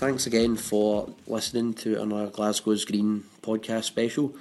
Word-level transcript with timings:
Thanks 0.00 0.26
again 0.26 0.56
for 0.56 1.10
listening 1.26 1.74
to 1.74 2.00
another 2.00 2.28
Glasgow's 2.28 2.86
Green 2.86 3.24
podcast 3.42 3.84
special. 3.84 4.34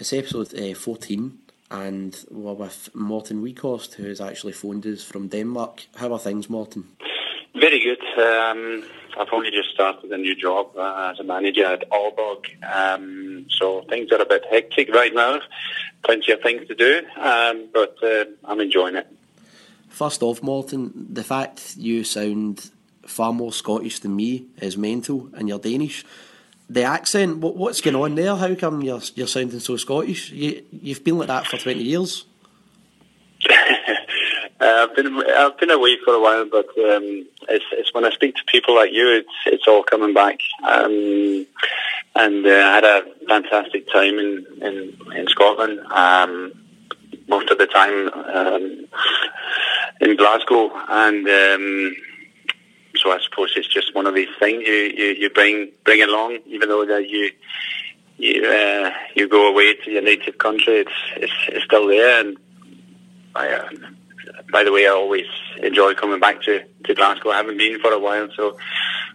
It's 0.00 0.12
episode 0.12 0.52
uh, 0.58 0.74
14, 0.74 1.38
and 1.70 2.18
we're 2.32 2.54
with 2.54 2.92
Morten 2.96 3.40
Wieghorst, 3.40 3.94
who 3.94 4.08
has 4.08 4.20
actually 4.20 4.54
phoned 4.54 4.84
us 4.84 5.04
from 5.04 5.28
Denmark. 5.28 5.86
How 5.94 6.12
are 6.12 6.18
things, 6.18 6.50
Morten? 6.50 6.88
Very 7.54 7.78
good. 7.78 8.02
Um, 8.20 8.82
I've 9.16 9.32
only 9.32 9.52
just 9.52 9.70
started 9.70 10.10
a 10.10 10.18
new 10.18 10.34
job 10.34 10.76
uh, 10.76 11.12
as 11.12 11.20
a 11.20 11.24
manager 11.24 11.64
at 11.64 11.88
Aalborg, 11.90 12.46
um, 12.74 13.46
so 13.50 13.82
things 13.88 14.10
are 14.10 14.20
a 14.20 14.26
bit 14.26 14.44
hectic 14.50 14.92
right 14.92 15.14
now. 15.14 15.38
Plenty 16.02 16.32
of 16.32 16.40
things 16.40 16.66
to 16.66 16.74
do, 16.74 17.02
um, 17.20 17.68
but 17.72 17.96
uh, 18.02 18.24
I'm 18.46 18.60
enjoying 18.60 18.96
it. 18.96 19.06
First 19.90 20.24
off, 20.24 20.42
Morten, 20.42 21.06
the 21.08 21.22
fact 21.22 21.76
you 21.76 22.02
sound 22.02 22.68
far 23.06 23.32
more 23.32 23.52
Scottish 23.52 24.00
than 24.00 24.16
me 24.16 24.46
is 24.58 24.76
mental, 24.76 25.28
and 25.34 25.48
you're 25.48 25.58
Danish. 25.58 26.04
The 26.68 26.82
accent, 26.82 27.38
what, 27.38 27.56
what's 27.56 27.80
going 27.80 27.96
on 27.96 28.14
there? 28.14 28.34
How 28.34 28.54
come 28.54 28.82
you're 28.82 29.02
you're 29.14 29.26
sounding 29.26 29.60
so 29.60 29.76
Scottish? 29.76 30.30
You 30.30 30.62
you've 30.70 31.04
been 31.04 31.18
like 31.18 31.28
that 31.28 31.46
for 31.46 31.58
twenty 31.58 31.82
years. 31.82 32.24
uh, 33.48 33.54
I've 34.60 34.96
been 34.96 35.22
I've 35.30 35.58
been 35.58 35.70
away 35.70 35.96
for 36.04 36.14
a 36.14 36.20
while, 36.20 36.46
but 36.50 36.68
um, 36.78 37.26
it's 37.48 37.64
it's 37.72 37.92
when 37.92 38.04
I 38.04 38.10
speak 38.10 38.36
to 38.36 38.42
people 38.46 38.74
like 38.74 38.92
you, 38.92 39.08
it's 39.12 39.34
it's 39.46 39.68
all 39.68 39.82
coming 39.82 40.14
back. 40.14 40.38
Um, 40.66 41.46
and 42.16 42.46
uh, 42.46 42.50
I 42.50 42.74
had 42.74 42.84
a 42.84 43.02
fantastic 43.28 43.90
time 43.92 44.18
in 44.18 44.46
in, 44.62 44.96
in 45.16 45.26
Scotland. 45.28 45.80
Um, 45.90 46.52
most 47.28 47.50
of 47.50 47.58
the 47.58 47.66
time 47.66 48.08
um, 48.12 48.86
in 50.00 50.16
Glasgow, 50.16 50.70
and 50.88 51.26
um, 51.28 51.96
so 53.04 53.12
I 53.12 53.20
suppose 53.20 53.52
it's 53.54 53.68
just 53.68 53.94
one 53.94 54.06
of 54.06 54.14
these 54.14 54.34
things 54.38 54.66
you, 54.66 54.72
you, 54.72 55.06
you 55.20 55.30
bring 55.30 55.70
bring 55.84 56.02
along, 56.02 56.38
even 56.46 56.70
though 56.70 56.86
that 56.86 57.08
you 57.08 57.30
you 58.16 58.44
uh, 58.46 58.90
you 59.14 59.28
go 59.28 59.48
away 59.48 59.74
to 59.74 59.90
your 59.90 60.02
native 60.02 60.38
country, 60.38 60.78
it's 60.78 60.92
it's, 61.16 61.32
it's 61.48 61.64
still 61.64 61.86
there. 61.86 62.20
And 62.20 62.38
I, 63.34 63.48
uh, 63.50 63.68
by 64.50 64.64
the 64.64 64.72
way, 64.72 64.86
I 64.86 64.90
always 64.90 65.26
enjoy 65.62 65.94
coming 65.94 66.18
back 66.18 66.40
to, 66.42 66.64
to 66.84 66.94
Glasgow. 66.94 67.30
I 67.30 67.36
haven't 67.36 67.58
been 67.58 67.78
for 67.78 67.92
a 67.92 67.98
while, 67.98 68.28
so 68.34 68.56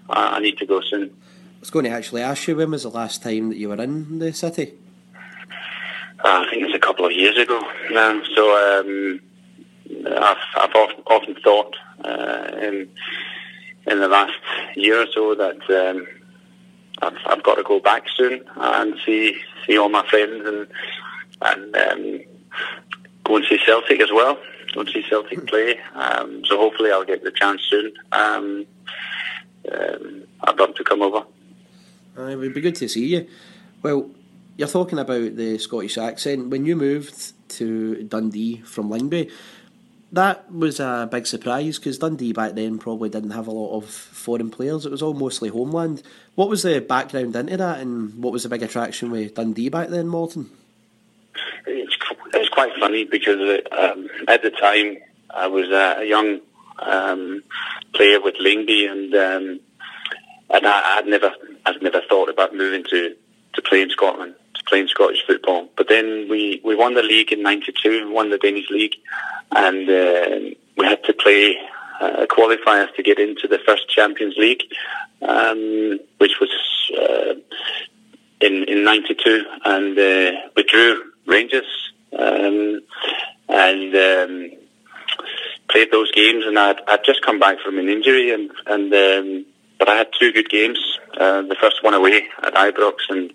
uh, 0.10 0.30
I 0.34 0.40
need 0.40 0.60
to 0.60 0.68
go 0.68 0.82
soon. 0.82 1.10
I 1.10 1.60
was 1.60 1.72
going 1.72 1.86
to 1.86 1.92
actually 1.92 2.22
ask 2.22 2.48
you 2.48 2.56
when 2.56 2.72
was 2.72 2.84
the 2.84 2.90
last 2.90 3.24
time 3.24 3.50
that 3.50 3.58
you 3.58 3.70
were 3.70 3.82
in 3.82 4.20
the 4.20 4.32
city? 4.34 4.76
Uh, 6.24 6.44
I 6.46 6.48
think 6.50 6.64
it's 6.64 6.76
a 6.76 6.80
couple 6.80 7.06
of 7.06 7.12
years 7.12 7.38
ago 7.38 7.60
now. 7.92 8.22
So 8.36 8.80
um, 8.80 9.22
I've 10.06 10.38
I've 10.56 10.76
often, 10.76 11.04
often 11.08 11.36
thought 11.44 11.76
uh, 12.04 12.52
in 12.62 12.90
in 13.90 14.00
the 14.00 14.08
last 14.08 14.34
year 14.76 15.02
or 15.02 15.08
so 15.14 15.36
that 15.36 15.70
um, 15.70 16.08
I've, 17.02 17.18
I've 17.26 17.44
got 17.44 17.56
to 17.56 17.64
go 17.64 17.80
back 17.80 18.06
soon 18.16 18.44
and 18.56 18.96
see 19.06 19.42
see 19.66 19.78
all 19.78 19.90
my 19.90 20.06
friends 20.08 20.48
and 20.48 20.68
and 21.42 21.76
um, 21.76 22.20
go 23.24 23.38
and 23.38 23.46
see 23.46 23.60
Celtic 23.66 24.02
as 24.02 24.12
well. 24.12 24.38
Go 24.74 24.82
and 24.82 24.90
see 24.90 25.04
Celtic 25.10 25.48
play. 25.48 25.80
Um, 25.94 26.44
so 26.46 26.58
hopefully 26.58 26.92
I'll 26.92 27.06
get 27.06 27.24
the 27.24 27.32
chance 27.32 27.62
soon. 27.70 27.94
Um, 28.12 28.66
um, 29.72 30.24
I'd 30.42 30.60
love 30.60 30.76
to 30.76 30.84
come 30.84 31.02
over. 31.02 31.26
Uh, 32.18 32.24
it 32.24 32.36
would 32.36 32.54
be 32.54 32.62
good 32.62 32.76
to 32.76 32.88
see 32.88 33.06
you. 33.06 33.28
Well, 33.82 34.10
you're 34.58 34.68
talking 34.68 35.00
about 35.00 35.38
the 35.38 35.58
Scottish 35.58 35.98
accent. 35.98 36.50
When 36.50 36.66
you 36.66 36.76
moved 36.76 37.34
to 37.52 38.04
Dundee 38.04 38.58
from 38.58 38.90
Lyngby, 38.90 39.32
that 40.12 40.52
was 40.52 40.80
a 40.80 41.08
big 41.12 41.28
surprise 41.28 41.78
because 41.78 42.00
Dundee 42.00 42.34
back 42.34 42.54
then 42.54 42.80
probably 42.80 43.10
didn't 43.10 43.32
have 43.32 43.48
a 43.48 43.52
lot 43.52 43.78
of 43.78 43.86
foreign 43.86 44.50
players. 44.50 44.86
It 44.86 44.92
was 44.92 45.02
all 45.02 45.14
mostly 45.14 45.50
homeland. 45.50 46.02
What 46.36 46.50
was 46.50 46.64
the 46.64 46.80
background 46.80 47.36
into 47.36 47.58
that, 47.58 47.80
and 47.80 48.22
what 48.22 48.34
was 48.34 48.44
the 48.44 48.50
big 48.50 48.64
attraction 48.64 49.12
with 49.12 49.36
Dundee 49.36 49.70
back 49.70 49.90
then, 49.90 50.08
Morten? 50.08 50.50
It's, 51.68 51.96
it's 52.34 52.50
quite 52.50 52.74
funny 52.80 53.04
because 53.06 53.62
um, 53.72 54.10
at 54.28 54.42
the 54.42 54.52
time 54.52 54.98
I 55.30 55.48
was 55.48 55.70
a 55.70 56.06
young 56.06 56.40
um, 56.80 57.44
player 57.94 58.20
with 58.20 58.36
Lyngby, 58.36 58.90
and 58.90 59.14
um, 59.14 59.60
and 60.50 60.66
I, 60.66 61.02
would 61.02 61.10
never 61.10 61.32
I'd 61.66 61.82
never 61.84 62.02
thought 62.10 62.30
about 62.30 62.56
moving 62.56 62.84
to 62.86 63.16
to 63.54 63.62
play 63.62 63.82
in 63.82 63.90
Scotland 63.90 64.36
playing 64.70 64.88
Scottish 64.88 65.26
football. 65.26 65.68
But 65.76 65.88
then 65.90 66.28
we, 66.30 66.62
we 66.64 66.76
won 66.76 66.94
the 66.94 67.04
league 67.04 67.32
in 67.32 67.42
'92, 67.42 68.12
won 68.12 68.30
the 68.30 68.38
Danish 68.38 68.70
league, 68.70 68.96
and 69.52 69.90
uh, 69.90 70.56
we 70.78 70.86
had 70.86 71.04
to 71.06 71.14
play 71.14 71.58
uh, 72.00 72.26
qualifiers 72.30 72.94
to 72.96 73.04
get 73.04 73.20
into 73.20 73.48
the 73.48 73.60
first 73.66 73.90
Champions 73.90 74.36
League, 74.38 74.64
um, 75.22 76.00
which 76.20 76.40
was 76.40 76.52
uh, 76.98 77.34
in 78.42 78.64
in 78.66 78.84
'92, 78.84 79.46
and 79.66 79.98
uh, 79.98 80.32
we 80.56 80.64
drew 80.64 81.12
Rangers, 81.26 81.92
um, 82.18 82.82
and. 83.50 83.96
Um, 83.96 84.52
played 85.70 85.92
those 85.92 86.12
games, 86.12 86.44
and 86.46 86.58
I'd, 86.58 86.82
I'd 86.88 87.04
just 87.06 87.22
come 87.22 87.38
back 87.40 87.60
from 87.64 87.78
an 87.78 87.90
injury, 87.90 88.34
and 88.34 88.50
and 88.66 88.92
um, 88.92 89.46
but 89.80 89.90
I 89.90 89.96
had 89.96 90.10
two 90.20 90.32
good 90.32 90.50
games. 90.50 90.78
Uh, 91.18 91.42
the 91.44 91.56
first 91.60 91.84
one 91.84 91.94
away 91.94 92.28
at 92.44 92.54
Ibrox 92.54 92.96
and 93.10 93.34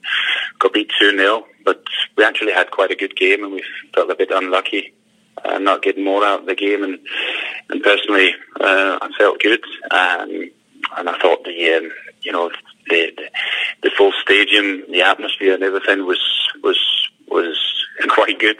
got 0.58 0.72
beat 0.72 0.90
2-0. 1.00 1.42
But 1.64 1.82
we 2.16 2.24
actually 2.24 2.52
had 2.52 2.70
quite 2.70 2.90
a 2.90 2.96
good 2.96 3.16
game 3.16 3.42
and 3.42 3.52
we 3.54 3.64
felt 3.94 4.10
a 4.10 4.14
bit 4.14 4.30
unlucky 4.30 4.92
uh, 5.44 5.58
not 5.58 5.82
getting 5.82 6.04
more 6.04 6.24
out 6.24 6.40
of 6.40 6.46
the 6.46 6.54
game. 6.54 6.82
And, 6.82 6.98
and 7.70 7.82
personally, 7.82 8.32
uh, 8.60 8.98
I 9.00 9.08
felt 9.18 9.40
good. 9.40 9.62
Um, 9.90 10.50
and 10.96 11.08
I 11.08 11.18
thought 11.20 11.44
the, 11.44 11.74
um, 11.74 11.90
you 12.22 12.32
know, 12.32 12.50
the, 12.88 13.12
the, 13.16 13.30
the 13.82 13.90
full 13.96 14.12
stadium, 14.22 14.84
the 14.90 15.02
atmosphere 15.02 15.54
and 15.54 15.62
everything 15.62 16.06
was, 16.06 16.20
was, 16.62 16.78
was 17.28 17.58
quite 18.08 18.38
good. 18.38 18.58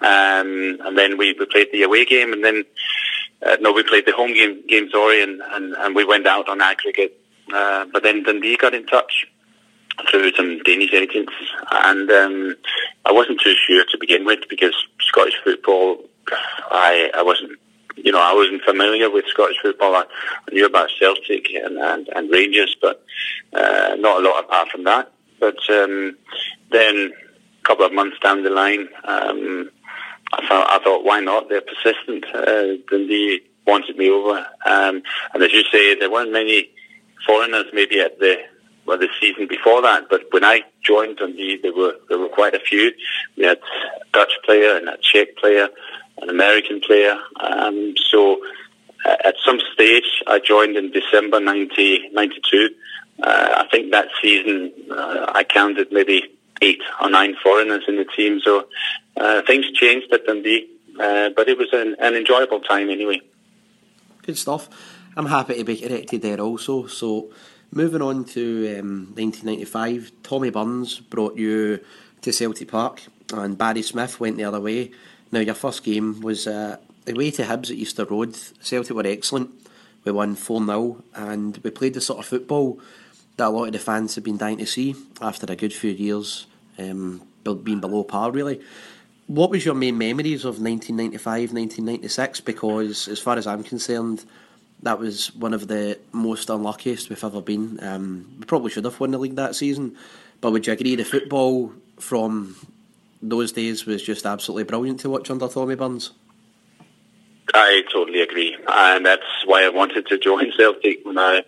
Um, 0.00 0.78
and 0.84 0.98
then 0.98 1.16
we, 1.16 1.34
we 1.38 1.46
played 1.46 1.68
the 1.72 1.82
away 1.82 2.04
game 2.04 2.32
and 2.32 2.44
then, 2.44 2.64
uh, 3.44 3.56
no, 3.60 3.72
we 3.72 3.82
played 3.82 4.06
the 4.06 4.12
home 4.12 4.34
game, 4.34 4.66
game 4.66 4.90
sorry, 4.90 5.22
and, 5.22 5.40
and, 5.40 5.74
and 5.74 5.94
we 5.94 6.04
went 6.04 6.26
out 6.26 6.48
on 6.48 6.60
aggregate 6.60 7.19
uh, 7.52 7.86
but 7.92 8.02
then 8.02 8.22
Dundee 8.22 8.56
got 8.56 8.74
in 8.74 8.86
touch 8.86 9.26
through 10.10 10.32
some 10.32 10.62
Danish 10.62 10.92
agents, 10.92 11.32
and 11.70 12.10
um, 12.10 12.56
I 13.04 13.12
wasn't 13.12 13.40
too 13.40 13.54
sure 13.66 13.84
to 13.84 13.98
begin 13.98 14.24
with 14.24 14.40
because 14.48 14.74
Scottish 15.00 15.34
football, 15.44 15.98
I 16.70 17.10
I 17.14 17.22
wasn't, 17.22 17.58
you 17.96 18.12
know, 18.12 18.20
I 18.20 18.34
wasn't 18.34 18.62
familiar 18.62 19.10
with 19.10 19.26
Scottish 19.26 19.58
football. 19.62 19.94
I, 19.94 20.04
I 20.48 20.52
knew 20.52 20.66
about 20.66 20.90
Celtic 20.98 21.50
and, 21.54 21.76
and, 21.78 22.08
and 22.14 22.30
Rangers, 22.30 22.76
but 22.80 23.04
uh, 23.52 23.96
not 23.98 24.22
a 24.22 24.28
lot 24.28 24.44
apart 24.44 24.68
from 24.68 24.84
that. 24.84 25.12
But 25.38 25.58
um, 25.70 26.16
then 26.70 27.12
a 27.62 27.66
couple 27.66 27.84
of 27.84 27.92
months 27.92 28.18
down 28.20 28.42
the 28.42 28.50
line, 28.50 28.88
um, 29.04 29.70
I 30.32 30.46
thought, 30.46 30.70
I 30.70 30.84
thought, 30.84 31.04
why 31.04 31.20
not? 31.20 31.48
They're 31.48 31.62
persistent. 31.62 32.24
Uh, 32.32 32.76
Dundee 32.88 33.40
wanted 33.66 33.96
me 33.96 34.10
over, 34.10 34.38
um, 34.66 35.02
and 35.34 35.42
as 35.42 35.52
you 35.52 35.62
say, 35.70 35.94
there 35.94 36.10
weren't 36.10 36.32
many 36.32 36.70
foreigners 37.26 37.66
maybe 37.72 38.00
at 38.00 38.18
the 38.18 38.36
well 38.86 38.98
the 38.98 39.08
season 39.20 39.46
before 39.46 39.82
that, 39.82 40.08
but 40.08 40.22
when 40.30 40.44
I 40.44 40.62
joined 40.82 41.18
Dundee, 41.18 41.58
there 41.62 41.74
were 41.74 41.96
there 42.08 42.18
were 42.18 42.28
quite 42.28 42.54
a 42.54 42.60
few. 42.60 42.92
We 43.36 43.44
had 43.44 43.58
a 43.58 44.04
Dutch 44.12 44.32
player 44.44 44.76
and 44.76 44.88
a 44.88 44.96
Czech 45.00 45.36
player, 45.36 45.68
an 46.22 46.30
American 46.30 46.80
player. 46.80 47.16
Um, 47.38 47.94
so 48.10 48.40
uh, 49.04 49.16
at 49.24 49.34
some 49.44 49.60
stage, 49.72 50.22
I 50.26 50.38
joined 50.38 50.76
in 50.76 50.90
December 50.90 51.38
1992. 51.40 52.68
Uh, 53.22 53.64
I 53.64 53.68
think 53.70 53.92
that 53.92 54.08
season 54.22 54.72
uh, 54.90 55.26
I 55.34 55.44
counted 55.44 55.92
maybe 55.92 56.24
eight 56.62 56.82
or 57.00 57.10
nine 57.10 57.36
foreigners 57.42 57.84
in 57.88 57.96
the 57.96 58.04
team. 58.04 58.40
So 58.42 58.66
uh, 59.16 59.42
things 59.46 59.70
changed 59.72 60.12
at 60.12 60.26
Dundee, 60.26 60.68
uh, 60.98 61.30
but 61.36 61.48
it 61.48 61.58
was 61.58 61.68
an, 61.72 61.96
an 62.00 62.14
enjoyable 62.14 62.60
time 62.60 62.90
anyway. 62.90 63.20
Good 64.22 64.38
stuff. 64.38 64.68
I'm 65.16 65.26
happy 65.26 65.54
to 65.54 65.64
be 65.64 65.76
corrected 65.76 66.22
there 66.22 66.40
also. 66.40 66.86
So, 66.86 67.30
moving 67.72 68.00
on 68.00 68.24
to 68.26 68.78
um, 68.78 69.12
1995, 69.16 70.12
Tommy 70.22 70.50
Burns 70.50 71.00
brought 71.00 71.36
you 71.36 71.80
to 72.22 72.32
Celtic 72.32 72.68
Park, 72.68 73.02
and 73.32 73.58
Barry 73.58 73.82
Smith 73.82 74.20
went 74.20 74.36
the 74.36 74.44
other 74.44 74.60
way. 74.60 74.92
Now, 75.32 75.40
your 75.40 75.54
first 75.54 75.82
game 75.82 76.20
was 76.20 76.46
uh, 76.46 76.76
away 77.08 77.32
to 77.32 77.42
Hibs 77.42 77.70
at 77.70 77.76
Easter 77.76 78.04
Road. 78.04 78.36
Celtic 78.60 78.94
were 78.94 79.06
excellent. 79.06 79.50
We 80.04 80.12
won 80.12 80.36
4 80.36 80.64
0, 80.64 81.02
and 81.14 81.58
we 81.58 81.70
played 81.70 81.94
the 81.94 82.00
sort 82.00 82.20
of 82.20 82.26
football 82.26 82.78
that 83.36 83.48
a 83.48 83.50
lot 83.50 83.66
of 83.66 83.72
the 83.72 83.78
fans 83.80 84.14
have 84.14 84.24
been 84.24 84.36
dying 84.36 84.58
to 84.58 84.66
see 84.66 84.94
after 85.20 85.50
a 85.50 85.56
good 85.56 85.72
few 85.72 85.90
years 85.90 86.46
um, 86.78 87.22
being 87.64 87.80
below 87.80 88.04
par, 88.04 88.30
really. 88.30 88.60
What 89.26 89.50
was 89.50 89.64
your 89.64 89.74
main 89.74 89.98
memories 89.98 90.44
of 90.44 90.60
1995, 90.60 91.52
1996? 91.52 92.40
Because, 92.40 93.08
as 93.08 93.18
far 93.18 93.36
as 93.36 93.46
I'm 93.46 93.62
concerned, 93.62 94.24
that 94.82 94.98
was 94.98 95.34
one 95.34 95.54
of 95.54 95.68
the 95.68 95.98
most 96.12 96.48
unluckiest 96.50 97.10
we've 97.10 97.22
ever 97.22 97.40
been. 97.40 97.78
Um, 97.82 98.36
we 98.38 98.44
probably 98.46 98.70
should 98.70 98.84
have 98.84 98.98
won 98.98 99.10
the 99.10 99.18
league 99.18 99.36
that 99.36 99.54
season, 99.54 99.96
but 100.40 100.52
would 100.52 100.66
you 100.66 100.72
agree 100.72 100.96
the 100.96 101.04
football 101.04 101.72
from 101.98 102.56
those 103.22 103.52
days 103.52 103.84
was 103.84 104.02
just 104.02 104.24
absolutely 104.24 104.64
brilliant 104.64 105.00
to 105.00 105.10
watch 105.10 105.30
under 105.30 105.48
Tommy 105.48 105.74
Burns? 105.74 106.12
I 107.52 107.82
totally 107.92 108.20
agree, 108.20 108.56
and 108.68 109.04
that's 109.04 109.44
why 109.44 109.64
I 109.64 109.68
wanted 109.68 110.06
to 110.06 110.18
join 110.18 110.52
Celtic 110.56 111.04
when 111.04 111.18
I 111.18 111.42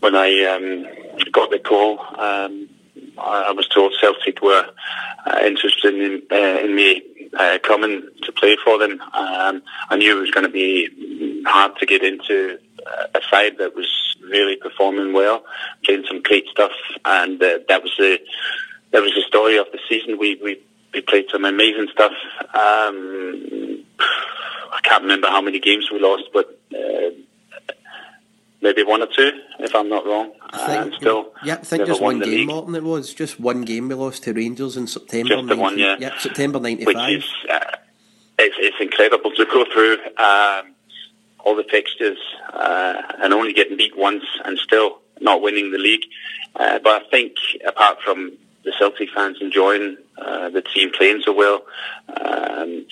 when 0.00 0.14
I 0.14 0.44
um, 0.44 0.86
got 1.32 1.50
the 1.50 1.58
call. 1.58 2.00
Um, 2.18 2.68
I, 3.18 3.50
was 3.52 3.68
told 3.68 3.94
Celtic 4.00 4.40
were 4.42 4.70
uh, 5.26 5.38
interested 5.44 5.94
in 5.94 6.22
uh, 6.30 6.60
in 6.64 6.74
me 6.74 7.02
uh, 7.36 7.58
coming 7.62 8.08
to 8.22 8.32
play 8.32 8.56
for 8.64 8.78
them. 8.78 9.00
Um, 9.00 9.62
I 9.90 9.96
knew 9.96 10.16
it 10.16 10.20
was 10.20 10.30
going 10.30 10.46
to 10.46 10.52
be 10.52 11.42
hard 11.46 11.76
to 11.78 11.86
get 11.86 12.02
into 12.02 12.58
a 13.14 13.20
side 13.30 13.58
that 13.58 13.74
was 13.74 13.88
really 14.22 14.56
performing 14.56 15.12
well, 15.12 15.44
playing 15.84 16.04
some 16.06 16.22
great 16.22 16.46
stuff, 16.48 16.72
and 17.04 17.42
uh, 17.42 17.58
that 17.68 17.82
was 17.82 17.94
the 17.98 18.18
that 18.92 19.02
was 19.02 19.12
the 19.14 19.22
story 19.22 19.58
of 19.58 19.66
the 19.72 19.78
season. 19.88 20.18
We 20.18 20.36
we, 20.42 20.60
we 20.92 21.00
played 21.02 21.26
some 21.30 21.44
amazing 21.44 21.88
stuff. 21.92 22.12
Um, 22.54 23.84
I 24.00 24.80
can't 24.82 25.02
remember 25.02 25.28
how 25.28 25.40
many 25.40 25.60
games 25.60 25.90
we 25.90 25.98
lost, 26.00 26.24
but 26.32 26.58
uh, 26.74 27.10
maybe 28.60 28.82
one 28.82 29.02
or 29.02 29.06
two, 29.06 29.30
if 29.58 29.74
I'm 29.74 29.88
not 29.88 30.06
wrong. 30.06 30.32
I 30.50 30.66
think, 30.66 30.94
still, 30.94 31.32
yeah, 31.44 31.54
I 31.54 31.56
think 31.56 31.86
just 31.86 32.00
one 32.00 32.20
game, 32.20 32.46
Martin. 32.46 32.74
It 32.74 32.82
was 32.82 33.14
just 33.14 33.38
one 33.38 33.62
game 33.62 33.88
we 33.88 33.94
lost 33.94 34.24
to 34.24 34.32
Rangers 34.32 34.76
in 34.76 34.86
September. 34.86 35.36
Just 35.36 35.48
the 35.48 35.56
19, 35.56 35.60
one, 35.60 35.78
yeah. 35.78 35.96
yeah, 35.98 36.18
September 36.18 36.60
'95. 36.60 36.86
Which 36.86 37.24
is, 37.24 37.30
uh, 37.50 37.58
it's, 38.38 38.56
it's 38.58 38.76
incredible 38.80 39.32
to 39.32 39.44
go 39.44 39.64
through 39.72 39.98
um, 40.16 40.74
all 41.40 41.56
the 41.56 41.64
fixtures 41.70 42.18
uh, 42.52 43.02
and 43.22 43.32
only 43.32 43.52
getting 43.52 43.76
beat 43.76 43.96
once 43.96 44.24
and 44.44 44.58
still 44.58 45.00
not 45.20 45.42
winning 45.42 45.72
the 45.72 45.78
league. 45.78 46.04
Uh, 46.56 46.78
but 46.78 47.02
I 47.02 47.08
think 47.10 47.34
apart 47.66 47.98
from 48.02 48.32
the 48.64 48.72
Celtic 48.78 49.10
fans 49.14 49.38
enjoying 49.40 49.96
uh, 50.18 50.48
the 50.50 50.62
team 50.62 50.90
playing 50.90 51.22
so 51.24 51.32
well, 51.32 51.62
um, 52.08 52.86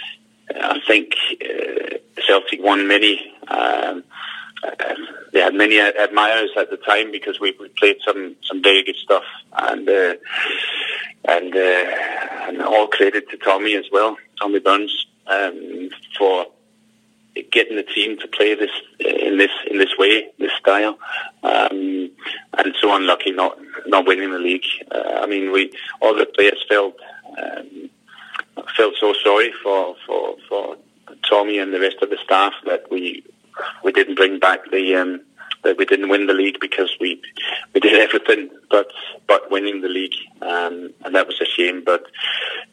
I 0.54 0.80
think 0.86 1.14
uh, 1.42 1.96
Celtic 2.26 2.62
won 2.62 2.86
many. 2.86 3.32
Um, 3.48 4.04
they 5.32 5.40
had 5.40 5.54
many 5.54 5.78
admirers 5.78 6.50
at 6.56 6.70
the 6.70 6.76
time 6.78 7.10
because 7.12 7.38
we, 7.40 7.54
we 7.60 7.68
played 7.68 7.96
some, 8.04 8.36
some 8.42 8.62
very 8.62 8.82
good 8.82 8.96
stuff, 8.96 9.24
and 9.52 9.88
uh, 9.88 10.14
and 11.24 11.54
uh, 11.54 12.48
and 12.48 12.62
all 12.62 12.86
credit 12.88 13.28
to 13.30 13.36
Tommy 13.36 13.74
as 13.74 13.84
well, 13.92 14.16
Tommy 14.40 14.60
Burns, 14.60 15.06
um, 15.26 15.90
for 16.18 16.46
getting 17.50 17.76
the 17.76 17.82
team 17.82 18.18
to 18.18 18.28
play 18.28 18.54
this 18.54 18.70
in 18.98 19.38
this 19.38 19.50
in 19.70 19.78
this 19.78 19.96
way, 19.98 20.28
this 20.38 20.52
style, 20.58 20.98
um, 21.42 22.10
and 22.54 22.74
so 22.80 22.94
unlucky 22.94 23.32
not 23.32 23.58
not 23.86 24.06
winning 24.06 24.30
the 24.30 24.38
league. 24.38 24.64
Uh, 24.90 25.20
I 25.22 25.26
mean, 25.26 25.52
we 25.52 25.72
all 26.00 26.14
the 26.14 26.26
players 26.26 26.64
felt 26.68 26.96
um, 27.38 27.90
felt 28.76 28.94
so 28.98 29.14
sorry 29.22 29.52
for 29.62 29.96
for 30.06 30.36
for 30.48 30.76
Tommy 31.28 31.58
and 31.58 31.72
the 31.72 31.80
rest 31.80 31.96
of 32.02 32.10
the 32.10 32.18
staff 32.24 32.52
that 32.64 32.90
we 32.90 33.24
we 33.84 33.92
didn't 33.92 34.16
bring 34.16 34.38
back 34.38 34.60
the 34.70 34.94
um, 34.94 35.20
that 35.64 35.76
we 35.76 35.84
didn't 35.84 36.08
win 36.08 36.26
the 36.26 36.32
league 36.32 36.58
because 36.60 36.94
we 37.00 37.20
we 37.74 37.80
did 37.80 37.94
everything 37.94 38.50
but 38.70 38.88
but 39.26 39.50
winning 39.50 39.80
the 39.80 39.88
league, 39.88 40.14
um, 40.42 40.92
and 41.04 41.14
that 41.14 41.26
was 41.26 41.40
a 41.40 41.44
shame. 41.44 41.82
But 41.84 42.06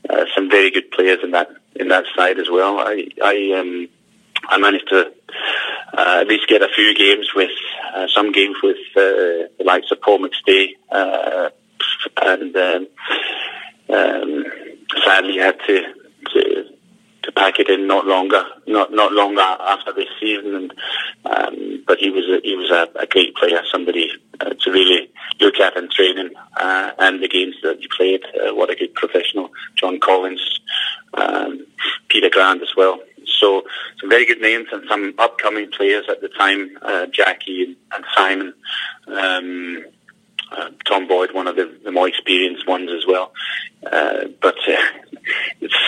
uh, 0.09 0.25
some 0.35 0.49
very 0.49 0.71
good 0.71 0.91
players 0.91 1.19
in 1.23 1.31
that 1.31 1.49
in 1.75 1.87
that 1.89 2.05
side 2.15 2.39
as 2.39 2.49
well. 2.49 2.79
I 2.79 3.07
I 3.23 3.53
um, 3.59 3.87
I 4.47 4.57
managed 4.57 4.89
to 4.89 5.11
uh, 5.97 6.19
at 6.21 6.27
least 6.27 6.47
get 6.47 6.61
a 6.61 6.69
few 6.75 6.95
games 6.95 7.29
with 7.35 7.51
uh, 7.95 8.07
some 8.13 8.31
games 8.31 8.57
with 8.61 8.77
uh, 8.95 9.49
the 9.57 9.63
likes 9.65 9.91
of 9.91 10.01
Paul 10.01 10.19
McStay 10.19 10.75
uh, 10.91 11.49
and. 12.21 12.55
Um, 12.55 12.87
um, 13.89 14.45
sadly, 15.03 15.37
had 15.37 15.59
to, 15.67 15.81
to 15.81 16.02
to 17.23 17.31
pack 17.31 17.59
it 17.59 17.69
in 17.69 17.87
not 17.87 18.05
longer, 18.05 18.43
not 18.67 18.91
not 18.91 19.11
longer 19.11 19.41
after 19.41 19.93
this 19.93 20.09
season. 20.19 20.55
And 20.55 20.73
um, 21.25 21.83
but 21.87 21.99
he 21.99 22.09
was 22.09 22.25
a, 22.25 22.39
he 22.43 22.55
was 22.55 22.69
a, 22.69 22.87
a 22.99 23.07
great 23.07 23.35
player, 23.35 23.61
somebody 23.71 24.09
uh, 24.39 24.53
to 24.61 24.71
really 24.71 25.09
look 25.39 25.59
at 25.59 25.75
in 25.75 25.89
training 25.89 26.31
uh, 26.57 26.91
and 26.99 27.21
the 27.21 27.27
games 27.27 27.55
that 27.63 27.79
he 27.79 27.87
played. 27.87 28.23
Uh, 28.25 28.53
what 28.53 28.69
a 28.69 28.75
good 28.75 28.93
professional, 28.93 29.49
John 29.75 29.99
Collins, 29.99 30.59
um, 31.13 31.65
Peter 32.09 32.29
Grant 32.29 32.61
as 32.61 32.75
well. 32.75 32.99
So 33.25 33.63
some 33.99 34.09
very 34.09 34.25
good 34.25 34.41
names 34.41 34.67
and 34.71 34.83
some 34.89 35.13
upcoming 35.17 35.71
players 35.71 36.05
at 36.09 36.21
the 36.21 36.29
time, 36.29 36.77
uh, 36.81 37.07
Jackie 37.07 37.63
and, 37.63 37.75
and 37.93 38.05
Simon. 38.15 38.53
Um, 39.07 39.85
uh, 40.51 40.69
Tom 40.85 41.07
Boyd, 41.07 41.33
one 41.33 41.47
of 41.47 41.55
the, 41.55 41.75
the, 41.83 41.91
more 41.91 42.07
experienced 42.07 42.67
ones 42.67 42.91
as 42.91 43.07
well. 43.07 43.31
Uh, 43.91 44.25
but 44.39 44.55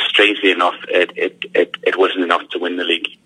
strangely 0.10 0.52
enough, 0.52 0.76
it, 0.88 1.12
it, 1.16 1.46
it, 1.54 1.78
it 1.84 1.98
wasn't 1.98 2.24
enough 2.24 2.48
to 2.50 2.60
win 2.60 2.78
the 2.78 2.84
league. 2.84 3.18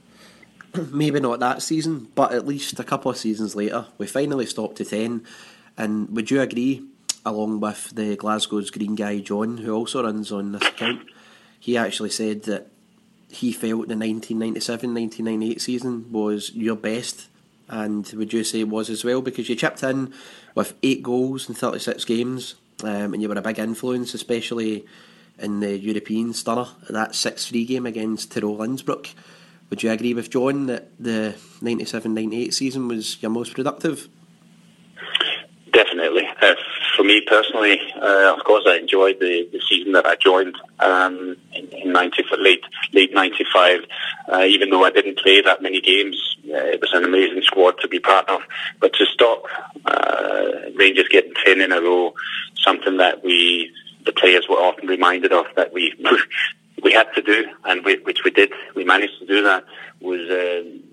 Maybe 0.92 1.20
not 1.20 1.40
that 1.40 1.62
season, 1.62 2.08
but 2.16 2.32
at 2.32 2.48
least 2.48 2.80
a 2.80 2.84
couple 2.84 3.12
of 3.12 3.18
seasons 3.18 3.56
later, 3.56 3.86
we 3.98 4.08
finally 4.08 4.46
stopped 4.46 4.78
to 4.78 4.86
10. 4.86 5.26
And 5.78 6.10
would 6.16 6.30
you 6.30 6.42
agree, 6.42 6.86
along 7.26 7.60
with 7.60 7.92
the 7.96 8.16
Glasgow's 8.16 8.70
green 8.70 8.96
guy 8.96 9.20
John, 9.20 9.58
who 9.58 9.74
also 9.74 10.04
runs 10.04 10.32
on 10.32 10.54
this 10.54 10.68
account, 10.68 11.08
he 11.60 11.78
actually 11.78 12.10
said 12.10 12.44
that 12.44 12.68
he 13.30 13.52
felt 13.52 13.88
the 13.88 13.96
1997 13.96 14.94
1998 14.94 15.62
season 15.62 16.12
was 16.12 16.52
your 16.56 16.76
best 16.76 17.28
and 17.70 18.12
would 18.14 18.34
you 18.34 18.44
say 18.44 18.62
it 18.62 18.68
was 18.68 18.90
as 18.90 19.06
well? 19.06 19.22
Because 19.22 19.48
you 19.48 19.56
chipped 19.56 19.84
in 19.84 20.12
with 20.56 20.74
eight 20.82 21.04
goals 21.04 21.48
in 21.48 21.56
36 21.56 22.04
games, 22.06 22.56
um, 22.84 23.14
and 23.14 23.22
you 23.22 23.30
were 23.30 23.38
a 23.38 23.42
big 23.42 23.60
influence, 23.60 24.14
especially 24.14 24.86
in 25.42 25.60
the 25.60 25.78
European 25.78 26.34
stunner, 26.34 26.68
that 26.90 27.16
6 27.16 27.48
3 27.48 27.66
game 27.66 27.86
against 27.86 28.32
Tirol 28.32 28.64
Innsbruck. 28.64 29.10
Would 29.70 29.84
you 29.84 29.92
agree 29.92 30.14
with 30.14 30.32
John 30.32 30.66
that 30.66 30.90
the 31.00 31.36
97 31.62 32.14
98 32.14 32.54
season 32.54 32.88
was 32.88 33.22
your 33.22 33.32
most 33.32 33.54
productive? 33.54 34.10
Definitely. 35.72 36.28
Uh, 36.42 36.56
for 36.98 37.04
me 37.04 37.22
personally, 37.28 37.80
uh, 38.02 38.36
of 38.36 38.44
course, 38.44 38.64
I 38.68 38.78
enjoyed 38.78 39.20
the, 39.20 39.48
the 39.52 39.62
season 39.70 39.94
that 39.94 40.06
I 40.06 40.16
joined 40.16 40.56
um, 40.80 41.38
in, 41.54 41.68
in 41.70 41.92
90, 41.94 42.24
late 42.38 42.64
late 42.94 43.14
95. 43.14 43.82
Uh, 44.32 44.44
even 44.44 44.70
though 44.70 44.84
I 44.84 44.90
didn't 44.90 45.20
play 45.20 45.42
that 45.42 45.62
many 45.62 45.82
games, 45.82 46.38
uh, 46.50 46.58
it 46.58 46.82
was 46.82 46.92
an 46.94 47.04
amazing 47.04 47.42
squad 47.44 47.76
to 47.82 47.88
be 47.88 48.00
part 48.00 48.28
of. 48.30 48.42
But 48.80 48.94
to 48.94 49.06
stop 49.06 49.44
uh, 49.86 50.72
Rangers 50.76 51.08
getting 51.10 51.34
10 51.46 51.62
in 51.62 51.72
a 51.72 51.82
row, 51.82 52.14
something 52.58 52.98
that 52.98 53.24
we, 53.24 53.72
the 54.06 54.14
players 54.14 54.48
were 54.50 54.58
often 54.58 54.88
reminded 54.88 55.32
of 55.32 55.46
that 55.56 55.74
we 55.74 55.94
we 56.84 56.94
had 56.94 57.08
to 57.16 57.22
do, 57.22 57.46
and 57.66 57.84
we, 57.84 57.98
which 58.00 58.24
we 58.24 58.32
did. 58.32 58.52
We 58.76 58.84
managed 58.84 59.20
to 59.20 59.26
do 59.26 59.44
that. 59.44 59.66
Was 60.02 60.22
um, 60.30 60.84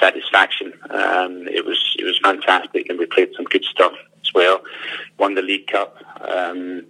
satisfaction. 0.00 0.72
Um, 0.90 1.46
it 1.48 1.64
was 1.64 1.96
it 1.98 2.04
was 2.04 2.18
fantastic, 2.22 2.88
and 2.88 2.98
we 2.98 3.06
played 3.06 3.30
some 3.36 3.44
good 3.44 3.64
stuff 3.64 3.92
as 4.24 4.32
well. 4.34 4.62
Won 5.18 5.34
the 5.34 5.42
League 5.42 5.66
Cup, 5.66 5.96
um, 6.20 6.84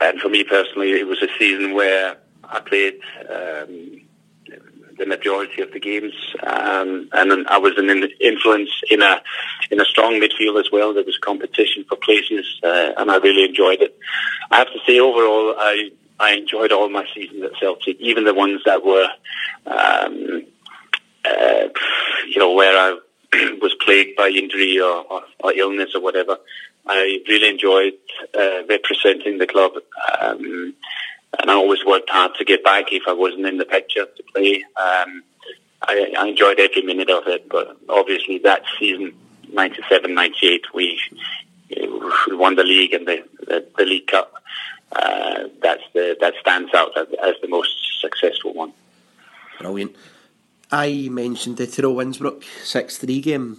and 0.00 0.20
for 0.20 0.28
me 0.28 0.44
personally, 0.44 0.92
it 0.92 1.06
was 1.06 1.22
a 1.22 1.28
season 1.38 1.74
where 1.74 2.16
I 2.44 2.60
played 2.60 2.98
um, 3.30 4.00
the 4.98 5.06
majority 5.06 5.62
of 5.62 5.72
the 5.72 5.80
games, 5.80 6.14
um, 6.42 7.08
and 7.12 7.46
I 7.48 7.58
was 7.58 7.72
an 7.76 7.90
influence 8.20 8.70
in 8.90 9.02
a 9.02 9.22
in 9.70 9.80
a 9.80 9.84
strong 9.84 10.20
midfield 10.20 10.60
as 10.60 10.70
well. 10.72 10.94
There 10.94 11.04
was 11.04 11.18
competition 11.18 11.84
for 11.88 11.96
places, 11.96 12.46
uh, 12.62 12.92
and 12.96 13.10
I 13.10 13.16
really 13.16 13.44
enjoyed 13.44 13.80
it. 13.82 13.96
I 14.50 14.58
have 14.58 14.68
to 14.68 14.78
say, 14.86 15.00
overall, 15.00 15.54
I 15.58 15.90
I 16.18 16.32
enjoyed 16.32 16.72
all 16.72 16.88
my 16.88 17.06
seasons 17.14 17.42
at 17.42 17.58
Celtic, 17.60 17.96
even 18.00 18.24
the 18.24 18.34
ones 18.34 18.60
that 18.64 18.84
were. 18.84 19.08
Um, 19.66 20.46
uh, 21.24 21.68
you 22.28 22.38
know, 22.38 22.52
where 22.52 22.76
I 22.76 22.98
was 23.60 23.74
plagued 23.80 24.16
by 24.16 24.28
injury 24.28 24.78
or, 24.80 25.04
or, 25.10 25.22
or, 25.40 25.52
illness 25.52 25.90
or 25.94 26.00
whatever. 26.00 26.38
I 26.86 27.18
really 27.28 27.48
enjoyed 27.48 27.94
uh, 28.38 28.64
representing 28.68 29.38
the 29.38 29.46
club, 29.46 29.72
um, 30.20 30.74
and 31.40 31.50
I 31.50 31.54
always 31.54 31.84
worked 31.84 32.10
hard 32.10 32.34
to 32.36 32.44
get 32.44 32.64
back 32.64 32.92
if 32.92 33.02
I 33.06 33.12
wasn't 33.12 33.46
in 33.46 33.58
the 33.58 33.64
picture 33.64 34.06
to 34.06 34.22
play. 34.34 34.64
Um, 34.76 35.22
I, 35.82 36.12
I, 36.18 36.26
enjoyed 36.26 36.58
every 36.60 36.82
minute 36.82 37.10
of 37.10 37.26
it, 37.26 37.48
but 37.48 37.76
obviously 37.88 38.38
that 38.38 38.62
season, 38.78 39.14
97, 39.52 40.14
98, 40.14 40.74
we, 40.74 41.00
we 41.70 42.36
won 42.36 42.56
the 42.56 42.64
league 42.64 42.94
and 42.94 43.06
the, 43.06 43.24
the, 43.46 43.66
the 43.76 43.84
League 43.84 44.06
Cup. 44.06 44.42
Uh, 44.92 45.44
that's 45.62 45.82
the, 45.92 46.16
that 46.20 46.34
stands 46.40 46.72
out 46.74 46.96
as, 46.96 47.08
as 47.22 47.34
the 47.42 47.48
most 47.48 47.74
successful 48.00 48.54
one. 48.54 48.72
Brilliant. 49.58 49.94
I 50.70 51.08
mentioned 51.10 51.56
the 51.56 51.66
Tirol 51.66 52.02
Innsbruck 52.02 52.42
6 52.62 52.98
3 52.98 53.20
game. 53.20 53.58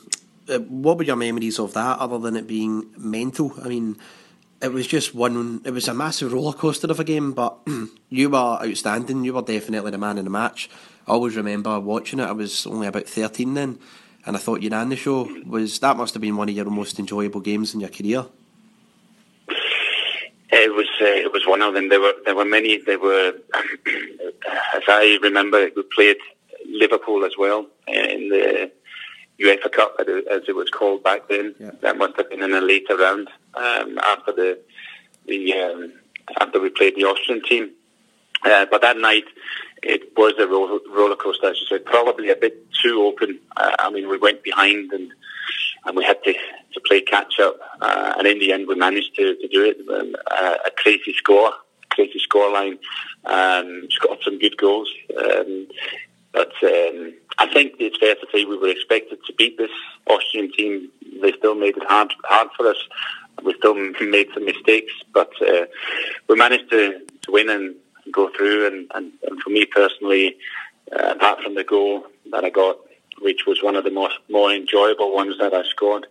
uh, 0.50 0.60
what 0.60 0.98
were 0.98 1.04
your 1.04 1.16
memories 1.16 1.60
of 1.60 1.74
that, 1.74 2.00
other 2.00 2.20
than 2.20 2.36
it 2.36 2.48
being 2.48 2.88
mental? 2.98 3.54
I 3.64 3.68
mean, 3.68 3.98
it 4.62 4.72
was 4.72 4.88
just 4.88 5.14
one. 5.14 5.62
It 5.66 5.72
was 5.72 5.88
a 5.88 5.94
massive 5.94 6.34
roller 6.34 6.54
coaster 6.54 6.88
of 6.88 7.00
a 7.00 7.04
game, 7.04 7.34
but 7.34 7.58
you 8.10 8.30
were 8.30 8.38
outstanding. 8.38 9.24
You 9.24 9.34
were 9.34 9.42
definitely 9.42 9.92
the 9.92 9.98
man 9.98 10.18
in 10.18 10.26
the 10.26 10.32
match. 10.32 10.70
I 11.08 11.12
always 11.12 11.36
remember 11.36 11.80
watching 11.80 12.20
it. 12.20 12.26
I 12.26 12.32
was 12.32 12.66
only 12.66 12.88
about 12.88 13.06
thirteen 13.06 13.54
then, 13.54 13.80
and 14.26 14.36
I 14.36 14.40
thought 14.40 14.62
you 14.62 14.70
ran 14.70 14.90
the 14.90 14.96
show. 14.96 15.30
Was 15.46 15.80
that 15.80 15.98
must 15.98 16.14
have 16.14 16.22
been 16.22 16.38
one 16.38 16.50
of 16.50 16.56
your 16.56 16.66
most 16.66 17.00
enjoyable 17.00 17.42
games 17.42 17.74
in 17.74 17.82
your 17.82 17.90
career? 17.90 18.26
It 20.50 20.74
was 20.74 20.88
uh, 21.02 21.06
it 21.06 21.32
was 21.34 21.46
one 21.46 21.62
of 21.62 21.74
them. 21.74 21.90
There 21.90 22.00
were 22.00 22.14
there 22.24 22.36
were 22.36 22.46
many. 22.46 22.78
There 22.78 23.00
were, 23.00 23.34
as 24.74 24.84
I 24.88 25.20
remember, 25.22 25.70
we 25.76 25.84
played 25.94 26.18
Liverpool 26.68 27.26
as 27.26 27.34
well 27.38 27.68
in 27.88 28.30
the 28.30 28.72
UEFA 29.40 29.72
Cup, 29.72 29.96
as 30.00 30.44
it 30.48 30.56
was 30.56 30.70
called 30.70 31.04
back 31.04 31.28
then. 31.28 31.56
Yeah. 31.60 31.72
That 31.82 31.98
must 31.98 32.18
have 32.18 32.30
been 32.30 32.42
in 32.42 32.54
a 32.54 32.62
later 32.62 32.98
round 32.98 33.30
um, 33.54 33.98
after 34.00 34.32
the 34.32 34.60
the 35.28 35.54
um, 35.54 35.94
after 36.40 36.60
we 36.60 36.70
played 36.70 36.96
the 36.96 37.04
Austrian 37.04 37.44
team. 37.44 37.72
Uh, 38.44 38.66
but 38.70 38.82
that 38.82 38.98
night, 38.98 39.26
it 39.82 40.16
was 40.16 40.34
a 40.40 40.48
roller 40.48 41.16
coaster, 41.16 41.48
as 41.48 41.60
you 41.60 41.66
said, 41.68 41.86
probably 41.86 42.30
a 42.30 42.36
bit 42.36 42.66
too 42.84 43.02
open. 43.04 43.40
Uh, 43.58 43.76
I 43.80 43.90
mean, 43.90 44.08
we 44.08 44.18
went 44.18 44.44
behind 44.44 44.92
and 44.92 45.12
and 45.86 45.96
we 45.96 46.04
had 46.04 46.24
to, 46.24 46.34
to 46.34 46.80
play 46.86 47.02
catch 47.02 47.40
up. 47.40 47.60
Uh, 47.80 48.14
and 48.18 48.28
in 48.28 48.40
the 48.40 48.52
end, 48.52 48.68
we 48.68 48.76
managed 48.76 49.16
to, 49.16 49.36
to 49.36 49.48
do 49.48 49.64
it. 49.64 49.78
Um, 49.88 50.16
uh, 50.30 50.56
a 50.66 50.72
crazy 50.72 51.14
score, 51.14 51.52
crazy 51.90 52.20
score 52.20 52.52
line. 52.52 52.80
Um, 53.26 53.88
got 54.02 54.20
some 54.24 54.40
good 54.40 54.58
goals. 54.58 54.92
Um, 55.16 55.68
but 56.36 56.52
um, 56.64 57.14
I 57.38 57.48
think 57.52 57.76
it's 57.80 57.98
fair 57.98 58.16
to 58.16 58.28
say 58.32 58.44
we 58.44 58.58
were 58.58 58.68
expected 58.68 59.20
to 59.26 59.34
beat 59.34 59.58
this 59.58 59.72
Austrian 60.08 60.52
team. 60.52 60.92
They 61.22 61.32
still 61.32 61.56
made 61.56 61.78
it 61.78 61.88
hard 61.88 62.14
hard 62.26 62.50
for 62.58 62.68
us. 62.68 62.78
We 63.42 63.54
still 63.54 63.74
made 64.02 64.28
some 64.34 64.46
mistakes, 64.46 64.92
but 65.14 65.32
uh, 65.42 65.66
we 66.28 66.36
managed 66.36 66.70
to, 66.72 67.00
to 67.22 67.32
win 67.32 67.50
and 67.50 67.76
go 68.12 68.30
through. 68.36 68.68
And, 68.68 68.92
and, 68.94 69.14
and 69.24 69.42
for 69.42 69.50
me 69.50 69.66
personally, 69.66 70.36
uh, 70.92 71.14
apart 71.16 71.40
from 71.42 71.56
the 71.56 71.64
goal 71.64 72.06
that 72.32 72.44
I 72.44 72.50
got, 72.50 72.78
which 73.22 73.46
was 73.48 73.64
one 73.64 73.78
of 73.78 73.86
the 73.86 73.92
most 73.92 74.16
more 74.30 74.52
enjoyable 74.52 75.14
ones 75.14 75.38
that 75.40 75.54
I 75.54 75.64
scored 75.70 76.06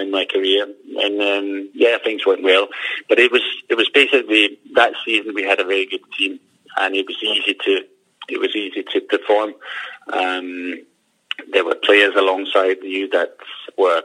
in 0.00 0.10
my 0.10 0.24
career. 0.24 0.66
And 0.96 1.20
um, 1.20 1.70
yeah, 1.74 1.98
things 2.02 2.24
went 2.24 2.42
well. 2.42 2.68
But 3.06 3.18
it 3.18 3.30
was 3.30 3.42
it 3.68 3.74
was 3.74 3.90
basically 3.90 4.58
that 4.74 4.94
season 5.04 5.34
we 5.34 5.42
had 5.42 5.60
a 5.60 5.64
very 5.64 5.84
good 5.84 6.10
team, 6.16 6.40
and 6.78 6.94
it 6.94 7.06
was 7.06 7.22
easy 7.22 7.54
to 7.66 7.84
it 8.28 8.40
was 8.40 8.54
easy 8.54 8.82
to 8.82 9.00
perform. 9.00 9.54
Um, 10.12 10.74
there 11.52 11.64
were 11.64 11.76
players 11.76 12.14
alongside 12.16 12.78
you 12.82 13.08
that 13.10 13.36
were 13.76 14.02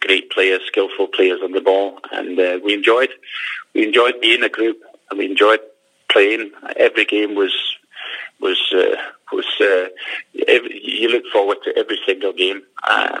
great 0.00 0.30
players, 0.30 0.60
skillful 0.66 1.08
players 1.08 1.40
on 1.42 1.52
the 1.52 1.60
ball, 1.60 1.98
and 2.12 2.38
uh, 2.38 2.58
we 2.64 2.74
enjoyed 2.74 3.10
we 3.74 3.86
enjoyed 3.86 4.20
being 4.20 4.42
a 4.42 4.48
group, 4.48 4.80
and 5.10 5.18
we 5.18 5.26
enjoyed 5.26 5.60
playing. 6.10 6.52
Every 6.76 7.04
game 7.04 7.34
was 7.34 7.54
was 8.40 8.60
uh, 8.72 8.96
was 9.32 9.46
uh, 9.60 9.88
every, 10.46 10.80
you 10.84 11.08
look 11.08 11.24
forward 11.32 11.58
to 11.64 11.76
every 11.76 11.98
single 12.06 12.32
game. 12.32 12.62
Uh, 12.86 13.20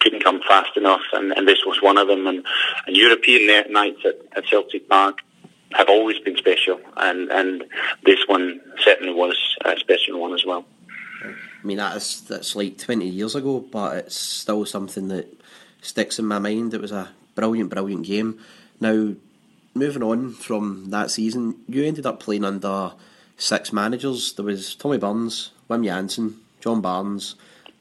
couldn't 0.00 0.24
come 0.24 0.40
fast 0.46 0.76
enough, 0.76 1.00
and, 1.14 1.32
and 1.32 1.48
this 1.48 1.64
was 1.64 1.80
one 1.80 1.96
of 1.96 2.08
them. 2.08 2.26
And, 2.26 2.44
and 2.86 2.94
European 2.94 3.72
nights 3.72 4.00
at, 4.04 4.16
at 4.36 4.46
Celtic 4.46 4.86
Park 4.86 5.20
have 5.74 5.88
always 5.88 6.18
been 6.20 6.36
special, 6.36 6.80
and, 6.96 7.30
and 7.30 7.64
this 8.04 8.20
one 8.26 8.60
certainly 8.78 9.12
was 9.12 9.36
a 9.64 9.76
special 9.78 10.20
one 10.20 10.32
as 10.32 10.44
well. 10.46 10.64
I 11.22 11.66
mean, 11.66 11.78
that's 11.78 12.20
that's 12.20 12.54
like 12.54 12.76
twenty 12.76 13.08
years 13.08 13.34
ago, 13.34 13.60
but 13.60 13.96
it's 13.96 14.16
still 14.16 14.66
something 14.66 15.08
that 15.08 15.26
sticks 15.80 16.18
in 16.18 16.26
my 16.26 16.38
mind. 16.38 16.74
It 16.74 16.80
was 16.80 16.92
a 16.92 17.10
brilliant, 17.34 17.70
brilliant 17.70 18.04
game. 18.04 18.38
Now, 18.80 19.14
moving 19.74 20.02
on 20.02 20.32
from 20.32 20.90
that 20.90 21.10
season, 21.10 21.56
you 21.66 21.84
ended 21.84 22.06
up 22.06 22.20
playing 22.20 22.44
under 22.44 22.92
six 23.36 23.72
managers. 23.72 24.34
There 24.34 24.44
was 24.44 24.74
Tommy 24.74 24.98
Burns, 24.98 25.52
Wim 25.70 25.84
Jansen, 25.84 26.40
John 26.60 26.80
Barnes, 26.80 27.36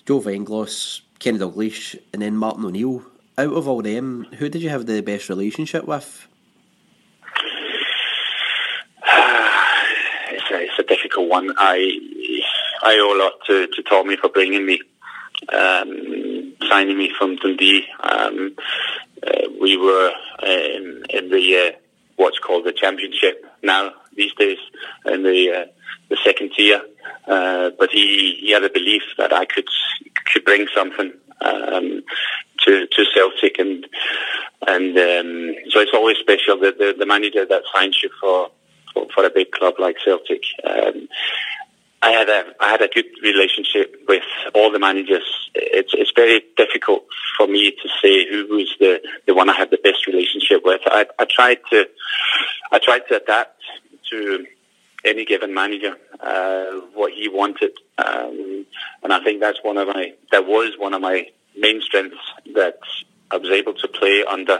Joe 0.06 0.22
Venglos, 0.22 1.02
Kenny 1.20 1.40
Dalglish, 1.40 2.00
and 2.14 2.22
then 2.22 2.38
Martin 2.38 2.66
O'Neill. 2.66 3.04
Out 3.38 3.54
of 3.54 3.68
all 3.68 3.82
them, 3.82 4.28
who 4.38 4.48
did 4.48 4.62
you 4.62 4.70
have 4.70 4.86
the 4.86 5.02
best 5.02 5.28
relationship 5.28 5.86
with? 5.86 6.28
It's, 10.62 10.80
a, 10.80 10.84
difficult 10.84 11.30
one. 11.30 11.54
I 11.58 12.00
I 12.84 12.98
owe 13.00 13.16
a 13.16 13.20
lot 13.20 13.34
to, 13.48 13.68
to 13.68 13.84
Tommy 13.84 14.18
for 14.18 14.30
bringing 14.30 14.66
me, 14.66 14.82
um, 15.52 16.54
signing 16.70 16.98
me 16.98 17.12
from 17.18 17.36
Dundee. 17.38 17.86
Um, 18.02 18.56
uh, 19.26 19.48
we 19.60 19.78
were 19.78 20.12
um, 20.42 21.04
in 21.10 21.30
the 21.30 21.74
uh, 21.74 21.78
what's 22.16 22.40
called 22.40 22.66
the 22.66 22.74
championship 22.74 23.46
now 23.62 23.92
these 24.16 24.34
days 24.34 24.58
in 25.06 25.24
the 25.24 25.52
uh, 25.52 25.66
the 26.10 26.18
second 26.24 26.52
tier. 26.56 26.82
Uh, 27.28 27.72
but 27.80 27.90
he, 27.92 28.38
he 28.42 28.52
had 28.52 28.64
a 28.64 28.70
belief 28.70 29.04
that 29.18 29.34
I 29.34 29.46
could 29.46 29.68
could 30.32 30.44
bring 30.44 30.68
something 30.76 31.14
um, 31.42 32.04
to 32.66 32.88
to 32.88 33.06
Celtic, 33.14 33.60
and 33.60 33.86
and 34.68 34.98
um, 34.98 35.56
so 35.70 35.80
it's 35.80 35.92
always 35.94 36.18
special 36.18 36.60
that 36.60 36.78
the, 36.78 36.96
the 36.98 37.06
manager 37.06 37.46
that 37.46 37.64
signs 37.74 38.02
you 38.04 38.10
for, 38.20 38.52
for, 38.94 39.08
for 39.14 39.26
a 39.26 39.30
big 39.30 39.52
club 39.52 39.76
like 39.80 39.98
Celtic. 40.04 40.44
Um, 40.64 41.08
I 42.04 42.12
had 42.12 42.28
a 42.28 42.44
I 42.60 42.70
had 42.70 42.82
a 42.82 42.90
good 42.90 43.06
relationship 43.24 43.96
with 44.10 44.24
all 44.54 44.72
the 44.72 44.80
managers. 44.80 45.24
It's 45.56 45.94
it's 45.94 46.12
very 46.14 46.44
difficult 46.58 47.06
for 47.38 47.48
me 47.48 47.72
to 47.72 47.90
say 48.02 48.28
who 48.30 48.58
was 48.58 48.76
the, 48.78 49.02
the 49.26 49.34
one 49.34 49.50
I 49.50 49.56
had 49.56 49.72
the 49.72 49.80
best 49.82 50.06
relationship 50.06 50.64
with. 50.66 50.82
I, 50.86 51.06
I 51.18 51.26
tried 51.26 51.60
to 51.72 51.86
I 52.74 52.80
tried 52.80 53.08
to 53.08 53.22
adapt 53.22 53.62
to 54.12 54.46
any 55.06 55.24
given 55.24 55.54
manager 55.54 55.96
uh, 56.20 56.82
what 56.94 57.14
he 57.14 57.30
wanted, 57.30 57.72
um, 57.98 58.66
and 59.02 59.14
I 59.14 59.24
think 59.24 59.40
that's 59.40 59.60
one 59.64 59.78
of 59.78 59.88
my 59.88 60.14
that 60.34 60.46
was 60.46 60.74
one 60.78 60.94
of 60.94 61.02
my 61.02 61.28
main 61.58 61.82
strengths 61.82 62.18
that 62.54 62.80
I 63.32 63.38
was 63.38 63.50
able 63.50 63.74
to 63.76 63.88
play 63.88 64.24
under 64.30 64.60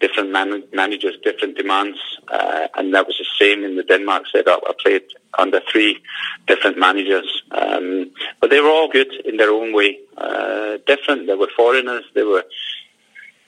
different 0.00 0.30
man- 0.30 0.64
managers, 0.72 1.16
different 1.22 1.56
demands, 1.56 1.98
uh, 2.30 2.68
and 2.76 2.94
that 2.94 3.06
was 3.06 3.18
the 3.18 3.26
same 3.38 3.64
in 3.64 3.76
the 3.76 3.82
Denmark 3.82 4.24
setup. 4.32 4.62
I 4.66 4.72
played 4.80 5.02
under 5.38 5.60
three 5.70 6.00
different 6.46 6.78
managers, 6.78 7.42
um, 7.50 8.10
but 8.40 8.50
they 8.50 8.60
were 8.60 8.68
all 8.68 8.88
good 8.88 9.12
in 9.24 9.36
their 9.36 9.50
own 9.50 9.74
way. 9.74 9.98
Uh, 10.16 10.78
different. 10.86 11.26
There 11.26 11.36
were 11.36 11.50
foreigners. 11.56 12.04
There 12.14 12.26
were 12.26 12.44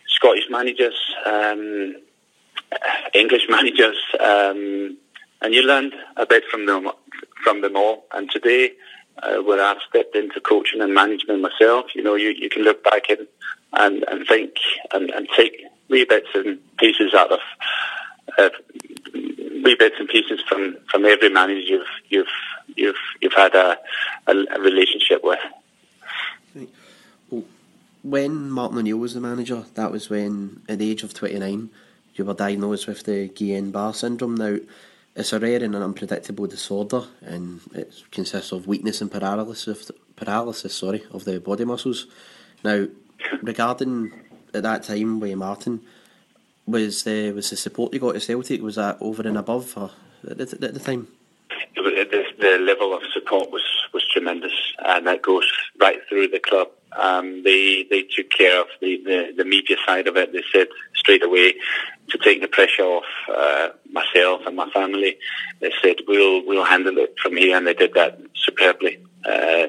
Scottish 0.09 0.49
managers, 0.51 0.99
um, 1.27 1.97
English 3.15 3.47
managers, 3.49 3.97
um, 4.21 4.97
and 5.41 5.55
you 5.55 5.63
learned 5.63 5.95
a 6.17 6.27
bit 6.27 6.45
from 6.51 6.67
them 6.67 6.89
from 7.43 7.61
them 7.61 7.77
all. 7.77 8.05
And 8.13 8.31
today, 8.31 8.73
uh, 9.23 9.37
where 9.43 9.63
I've 9.63 9.83
stepped 9.89 10.17
into 10.17 10.41
coaching 10.41 10.81
and 10.81 10.95
management 10.95 11.41
myself, 11.41 11.87
you 11.95 12.03
know, 12.03 12.15
you, 12.15 12.31
you 12.31 12.49
can 12.49 12.63
look 12.63 12.83
back 12.85 13.11
in 13.11 13.27
and, 13.73 14.05
and 14.09 14.27
think 14.27 14.55
and, 14.93 15.11
and 15.11 15.29
take 15.37 15.65
wee 15.89 16.05
bits 16.05 16.29
and 16.35 16.59
pieces 16.79 17.15
out 17.15 17.33
of 17.33 17.41
uh, 18.39 18.51
wee 19.15 19.77
bits 19.79 19.97
and 19.99 20.09
pieces 20.09 20.41
from, 20.49 20.77
from 20.91 21.05
every 21.05 21.29
manager 21.29 21.61
you've 21.61 21.87
you've 22.09 22.27
you've 22.77 22.97
you've 23.21 23.33
had 23.33 23.55
a, 23.55 23.79
a, 24.27 24.33
a 24.57 24.61
relationship 24.61 25.23
with. 25.23 25.41
When 28.03 28.51
Martin 28.51 28.79
O'Neill 28.79 28.99
was 28.99 29.15
the 29.15 29.21
manager, 29.21 29.65
that 29.75 29.93
was 29.93 30.11
when, 30.11 30.63
at 30.69 30.79
the 30.81 30.91
age 30.91 31.05
of 31.05 31.15
twenty 31.15 31.39
nine, 31.39 31.71
you 32.15 32.25
were 32.25 32.35
diagnosed 32.35 32.89
with 32.89 33.05
the 33.05 33.29
Guillain-Barre 33.29 33.95
syndrome. 33.95 34.35
Now, 34.35 34.59
it's 35.15 35.33
a 35.33 35.39
rare 35.39 35.63
and 35.63 35.77
an 35.77 35.83
unpredictable 35.83 36.49
disorder, 36.49 37.05
and 37.21 37.61
it 37.75 37.93
consists 38.11 38.51
of 38.51 38.67
weakness 38.67 39.01
and 39.01 39.11
paralysis, 39.13 39.93
paralysis, 40.17 40.75
sorry, 40.75 41.05
of 41.13 41.25
the 41.25 41.39
body 41.39 41.65
muscles. 41.65 42.07
Now, 42.65 42.89
regarding 43.41 44.13
at 44.53 44.65
that 44.65 44.83
time 44.83 45.21
with 45.21 45.37
Martin, 45.37 45.83
was 46.67 47.05
the 47.05 47.33
was 47.33 47.51
the 47.51 47.57
support 47.57 47.93
you 47.93 48.01
got 48.01 48.17
at 48.17 48.23
Celtic 48.23 48.63
was 48.63 48.77
that 48.77 48.97
over 49.01 49.23
and 49.23 49.37
above 49.37 49.77
at 50.29 50.39
the, 50.39 50.45
the 50.45 50.79
time? 50.81 51.09
The, 51.75 52.25
the 52.39 52.59
level 52.59 52.95
of 52.95 53.03
support 53.13 53.51
was, 53.51 53.63
was 53.93 54.05
tremendous, 54.13 54.53
and 54.85 55.07
that 55.07 55.23
goes 55.23 55.51
right 55.81 55.99
through 56.09 56.29
the 56.29 56.39
club. 56.39 56.69
Um, 56.97 57.43
they 57.43 57.87
they 57.89 58.03
took 58.03 58.31
care 58.31 58.61
of 58.61 58.67
the, 58.81 59.01
the, 59.05 59.35
the, 59.39 59.45
media 59.45 59.77
side 59.87 60.07
of 60.07 60.17
it. 60.17 60.33
They 60.33 60.43
said 60.53 60.69
straight 60.95 61.25
away 61.25 61.55
to 62.11 62.19
take 62.19 62.43
the 62.43 62.49
pressure 62.49 62.83
off 62.83 63.05
uh, 63.35 63.69
myself 63.91 64.43
and 64.47 64.57
my 64.57 64.69
family. 64.71 65.17
They 65.61 65.73
said 65.83 65.97
we'll 66.07 66.45
we'll 66.47 66.65
handle 66.65 66.99
it 66.99 67.15
from 67.23 67.37
here, 67.37 67.57
and 67.57 67.67
they 67.67 67.75
did 67.75 67.95
that 67.95 68.21
superbly. 68.35 68.99
Uh, 69.25 69.69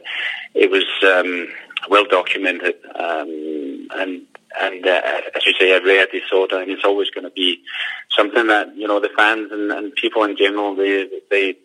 it 0.53 0.69
was 0.69 0.85
um, 1.03 1.47
well 1.89 2.05
documented, 2.05 2.75
um, 2.95 3.87
and 3.91 4.23
and 4.59 4.85
uh, 4.85 5.01
as 5.35 5.45
you 5.45 5.53
say, 5.59 5.71
a 5.71 5.83
rare 5.83 6.07
disorder, 6.11 6.61
and 6.61 6.71
it's 6.71 6.85
always 6.85 7.09
going 7.09 7.25
to 7.25 7.31
be 7.31 7.61
something 8.15 8.47
that 8.47 8.75
you 8.75 8.87
know 8.87 8.99
the 8.99 9.09
fans 9.15 9.51
and, 9.51 9.71
and 9.71 9.95
people 9.95 10.23
in 10.23 10.37
general 10.37 10.75
they 10.75 11.07
they 11.29 11.55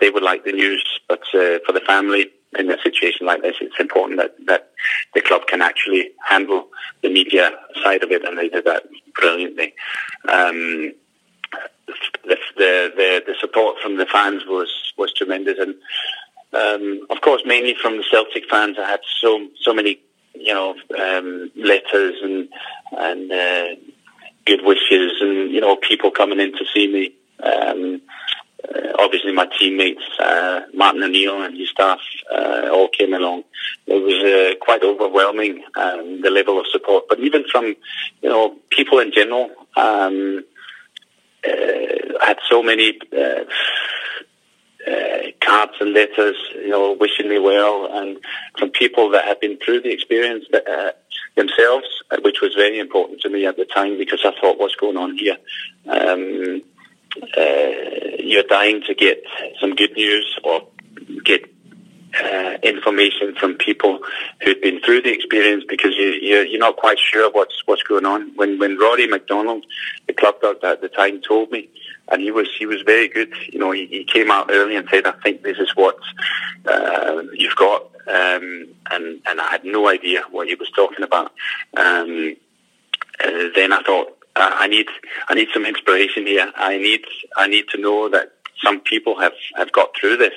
they 0.00 0.10
would 0.10 0.22
like 0.22 0.44
the 0.44 0.52
news, 0.52 0.84
but 1.08 1.22
uh, 1.34 1.58
for 1.66 1.72
the 1.72 1.82
family, 1.86 2.30
in 2.58 2.70
a 2.70 2.80
situation 2.82 3.26
like 3.26 3.42
this, 3.42 3.56
it's 3.60 3.78
important 3.78 4.18
that, 4.18 4.34
that 4.46 4.70
the 5.14 5.20
club 5.20 5.46
can 5.46 5.62
actually 5.62 6.10
handle 6.26 6.68
the 7.02 7.10
media 7.10 7.50
side 7.82 8.02
of 8.02 8.10
it, 8.10 8.24
and 8.24 8.38
they 8.38 8.48
did 8.48 8.64
that 8.64 8.84
brilliantly. 9.14 9.74
Um, 10.28 10.92
the, 12.24 12.36
the, 12.56 12.92
the 12.96 13.22
the 13.26 13.34
support 13.40 13.76
from 13.80 13.96
the 13.96 14.06
fans 14.06 14.42
was 14.46 14.68
was 14.98 15.12
tremendous, 15.12 15.58
and 15.58 15.74
um, 16.52 17.06
of 17.10 17.20
course, 17.20 17.42
mainly 17.44 17.74
from 17.80 17.98
the 17.98 18.04
Celtic 18.10 18.48
fans. 18.50 18.76
I 18.78 18.88
had 18.88 19.00
so 19.20 19.46
so 19.60 19.72
many, 19.72 20.00
you 20.40 20.54
know, 20.54 20.74
um, 20.98 21.50
letters 21.56 22.14
and 22.22 22.48
and 22.92 23.32
uh, 23.32 23.66
good 24.44 24.60
wishes, 24.64 25.12
and 25.20 25.50
you 25.50 25.60
know, 25.60 25.76
people 25.76 26.10
coming 26.10 26.40
in 26.40 26.52
to 26.52 26.64
see 26.74 26.86
me. 26.88 27.14
Um, 27.42 28.00
uh, 28.66 28.92
obviously, 28.98 29.32
my 29.32 29.46
teammates, 29.58 30.02
uh, 30.18 30.62
Martin 30.74 31.02
O'Neill 31.02 31.42
and 31.42 31.56
his 31.56 31.68
staff, 31.68 32.00
uh, 32.32 32.68
all 32.72 32.88
came 32.88 33.14
along. 33.14 33.44
It 33.86 34.02
was 34.02 34.14
uh, 34.24 34.64
quite 34.64 34.82
overwhelming 34.82 35.62
um, 35.76 36.22
the 36.22 36.30
level 36.30 36.58
of 36.58 36.66
support, 36.72 37.04
but 37.08 37.20
even 37.20 37.44
from 37.50 37.76
you 38.22 38.28
know 38.28 38.56
people 38.70 38.98
in 38.98 39.12
general. 39.12 39.50
Um, 39.76 40.44
uh, 41.46 41.96
had 42.26 42.38
so 42.48 42.62
many 42.62 42.98
uh, 44.86 45.30
cards 45.40 45.72
and 45.80 45.92
letters, 45.92 46.36
you 46.54 46.68
know, 46.68 46.92
wishing 46.92 47.28
me 47.28 47.38
well, 47.38 47.88
and 47.90 48.18
from 48.58 48.70
people 48.70 49.10
that 49.10 49.24
had 49.24 49.40
been 49.40 49.58
through 49.58 49.80
the 49.80 49.92
experience 49.92 50.44
that, 50.52 50.68
uh, 50.68 50.92
themselves, 51.36 51.86
uh, 52.10 52.18
which 52.22 52.40
was 52.40 52.54
very 52.54 52.78
important 52.78 53.20
to 53.20 53.28
me 53.28 53.46
at 53.46 53.56
the 53.56 53.64
time 53.64 53.98
because 53.98 54.20
I 54.24 54.32
thought, 54.40 54.58
what's 54.58 54.76
going 54.76 54.96
on 54.96 55.16
here? 55.16 55.36
Um, 55.86 56.62
uh, 57.36 58.16
you're 58.18 58.42
dying 58.44 58.82
to 58.86 58.94
get 58.94 59.22
some 59.60 59.74
good 59.74 59.92
news 59.92 60.38
or 60.44 60.66
get 61.24 61.44
uh, 62.22 62.56
information 62.62 63.34
from 63.38 63.54
people 63.54 64.00
who'd 64.42 64.60
been 64.60 64.80
through 64.80 65.02
the 65.02 65.12
experience 65.12 65.64
because 65.68 65.94
you, 65.96 66.10
you're, 66.20 66.44
you're 66.44 66.60
not 66.60 66.76
quite 66.76 66.98
sure 66.98 67.30
what's 67.30 67.62
what's 67.66 67.82
going 67.82 68.06
on. 68.06 68.32
When 68.36 68.58
when 68.58 68.78
Rory 68.78 69.06
MacDonald, 69.06 69.66
the 70.06 70.12
club 70.12 70.36
doctor 70.40 70.66
at 70.66 70.80
the 70.80 70.88
time, 70.88 71.20
told 71.20 71.50
me, 71.50 71.68
and 72.08 72.22
he 72.22 72.30
was 72.30 72.48
he 72.58 72.66
was 72.66 72.82
very 72.82 73.08
good. 73.08 73.32
You 73.52 73.58
know, 73.58 73.70
he, 73.72 73.86
he 73.86 74.04
came 74.04 74.30
out 74.30 74.50
early 74.50 74.76
and 74.76 74.88
said, 74.90 75.06
"I 75.06 75.12
think 75.22 75.42
this 75.42 75.58
is 75.58 75.74
what 75.74 75.98
uh, 76.66 77.22
you've 77.32 77.56
got," 77.56 77.82
um, 78.08 78.68
and 78.90 79.20
and 79.26 79.40
I 79.40 79.50
had 79.50 79.64
no 79.64 79.88
idea 79.88 80.22
what 80.30 80.48
he 80.48 80.54
was 80.54 80.70
talking 80.70 81.04
about. 81.04 81.32
Um, 81.76 82.36
uh, 83.22 83.48
then 83.54 83.72
I 83.72 83.82
thought. 83.82 84.12
I 84.38 84.66
need 84.66 84.86
I 85.28 85.34
need 85.34 85.48
some 85.54 85.64
inspiration 85.64 86.26
here. 86.26 86.52
I 86.56 86.76
need 86.76 87.06
I 87.38 87.46
need 87.46 87.68
to 87.70 87.80
know 87.80 88.10
that 88.10 88.32
some 88.62 88.80
people 88.80 89.18
have, 89.18 89.32
have 89.56 89.72
got 89.72 89.90
through 89.98 90.16
this. 90.16 90.32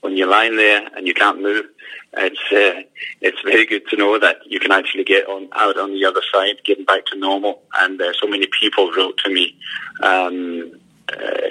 When 0.00 0.16
you're 0.16 0.28
lying 0.28 0.56
there 0.56 0.88
and 0.96 1.06
you 1.06 1.14
can't 1.14 1.42
move, 1.42 1.66
it's 2.14 2.40
uh, 2.52 2.82
it's 3.20 3.40
very 3.42 3.66
good 3.66 3.86
to 3.88 3.96
know 3.96 4.18
that 4.18 4.38
you 4.46 4.58
can 4.58 4.72
actually 4.72 5.04
get 5.04 5.28
on 5.28 5.48
out 5.52 5.76
on 5.76 5.92
the 5.92 6.04
other 6.04 6.22
side, 6.32 6.56
getting 6.64 6.84
back 6.84 7.06
to 7.06 7.18
normal. 7.18 7.62
And 7.78 8.00
uh, 8.00 8.12
so 8.20 8.26
many 8.26 8.48
people 8.60 8.90
wrote 8.92 9.18
to 9.18 9.30
me 9.30 9.56
um, 10.02 10.79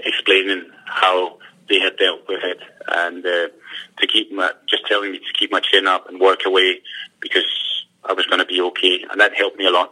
explaining 0.06 0.70
how 0.86 1.38
they 1.70 1.80
had 1.80 1.98
dealt 1.98 2.28
with 2.28 2.44
it 2.44 2.60
and 2.88 3.26
uh, 3.26 3.48
to 4.00 4.08
keep 4.08 4.32
my, 4.32 4.52
just 4.68 4.88
telling 4.88 5.12
me 5.12 5.20
to 5.20 5.34
keep 5.38 5.52
my 5.52 5.60
chin 5.60 5.88
up 5.88 6.10
and 6.10 6.20
work 6.20 6.46
away 6.46 6.82
because 7.20 7.46
I 8.04 8.14
was 8.14 8.26
going 8.26 8.40
to 8.40 8.46
be 8.46 8.62
okay, 8.62 9.06
and 9.10 9.20
that 9.20 9.36
helped 9.36 9.58
me 9.58 9.66
a 9.66 9.72
lot. 9.72 9.92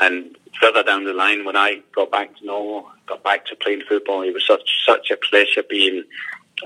And 0.00 0.36
further 0.60 0.82
down 0.82 1.04
the 1.04 1.12
line, 1.12 1.44
when 1.44 1.56
I 1.56 1.82
got 1.94 2.10
back 2.10 2.36
to 2.38 2.46
normal, 2.46 2.90
got 3.06 3.22
back 3.22 3.46
to 3.46 3.56
playing 3.56 3.82
football, 3.88 4.22
it 4.22 4.32
was 4.32 4.46
such 4.46 4.84
such 4.86 5.10
a 5.10 5.16
pleasure 5.16 5.62
being 5.68 6.04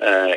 uh, 0.01 0.35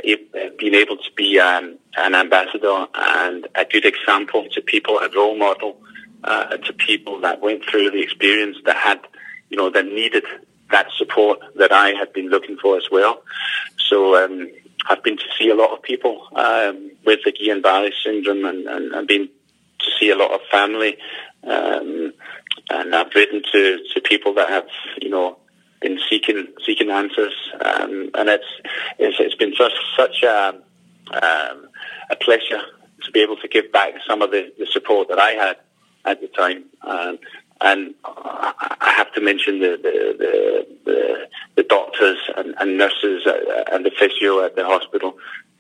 being 0.57 0.73
able 0.73 0.97
to 0.97 1.11
be 1.15 1.39
um, 1.39 1.77
an 1.97 2.15
ambassador 2.15 2.87
and 2.93 3.47
a 3.55 3.65
good 3.65 3.85
example 3.85 4.47
to 4.51 4.61
people, 4.61 4.97
a 4.99 5.09
role 5.09 5.37
model 5.37 5.77
uh, 6.23 6.57
to 6.57 6.73
people 6.73 7.19
that 7.21 7.41
went 7.41 7.63
through 7.65 7.91
the 7.91 8.01
experience 8.01 8.57
that 8.65 8.75
had, 8.75 8.99
you 9.49 9.57
know, 9.57 9.69
that 9.69 9.85
needed 9.85 10.23
that 10.71 10.87
support 10.97 11.39
that 11.55 11.71
I 11.71 11.89
had 11.89 12.13
been 12.13 12.29
looking 12.29 12.57
for 12.57 12.77
as 12.77 12.87
well. 12.91 13.23
So 13.77 14.23
um, 14.23 14.49
I've 14.87 15.03
been 15.03 15.17
to 15.17 15.29
see 15.37 15.49
a 15.49 15.55
lot 15.55 15.71
of 15.71 15.81
people 15.81 16.27
um, 16.35 16.91
with 17.05 17.19
the 17.23 17.31
Guillain-Barré 17.31 17.91
syndrome 18.03 18.45
and, 18.45 18.67
and, 18.67 18.93
and 18.93 19.07
been 19.07 19.29
to 19.79 19.91
see 19.99 20.09
a 20.09 20.15
lot 20.15 20.31
of 20.31 20.41
family. 20.51 20.97
Um, 21.43 22.13
and 22.69 22.95
I've 22.95 23.13
written 23.13 23.43
to, 23.51 23.79
to 23.93 24.01
people 24.01 24.33
that 24.35 24.49
have, 24.49 24.67
you 25.01 25.09
know, 25.09 25.37
been 25.81 25.99
seeking 26.09 26.47
seeking 26.65 26.89
answers, 26.89 27.33
um, 27.63 28.09
and 28.15 28.29
it's, 28.29 28.45
it's 28.97 29.17
it's 29.19 29.35
been 29.35 29.53
such 29.55 29.73
such 29.95 30.23
a 30.23 30.55
um, 31.11 31.67
a 32.09 32.15
pleasure 32.15 32.61
to 33.03 33.11
be 33.11 33.19
able 33.21 33.35
to 33.37 33.47
give 33.47 33.71
back 33.71 33.93
some 34.07 34.21
of 34.23 34.31
the, 34.31 34.51
the 34.57 34.65
support 34.65 35.09
that 35.09 35.19
I 35.19 35.31
had 35.31 35.57
at 36.05 36.21
the 36.21 36.27
time. 36.27 36.65
Um, 36.81 37.19
and 37.61 37.93
I 38.03 38.93
have 38.97 39.13
to 39.13 39.21
mention 39.21 39.59
the 39.59 39.77
the, 39.81 40.15
the, 40.19 40.67
the, 40.85 41.29
the 41.55 41.63
doctors 41.63 42.17
and, 42.37 42.55
and 42.59 42.77
nurses 42.77 43.27
and 43.71 43.85
the 43.85 43.91
physio 43.97 44.43
at 44.43 44.55
the 44.55 44.65
hospital 44.65 45.17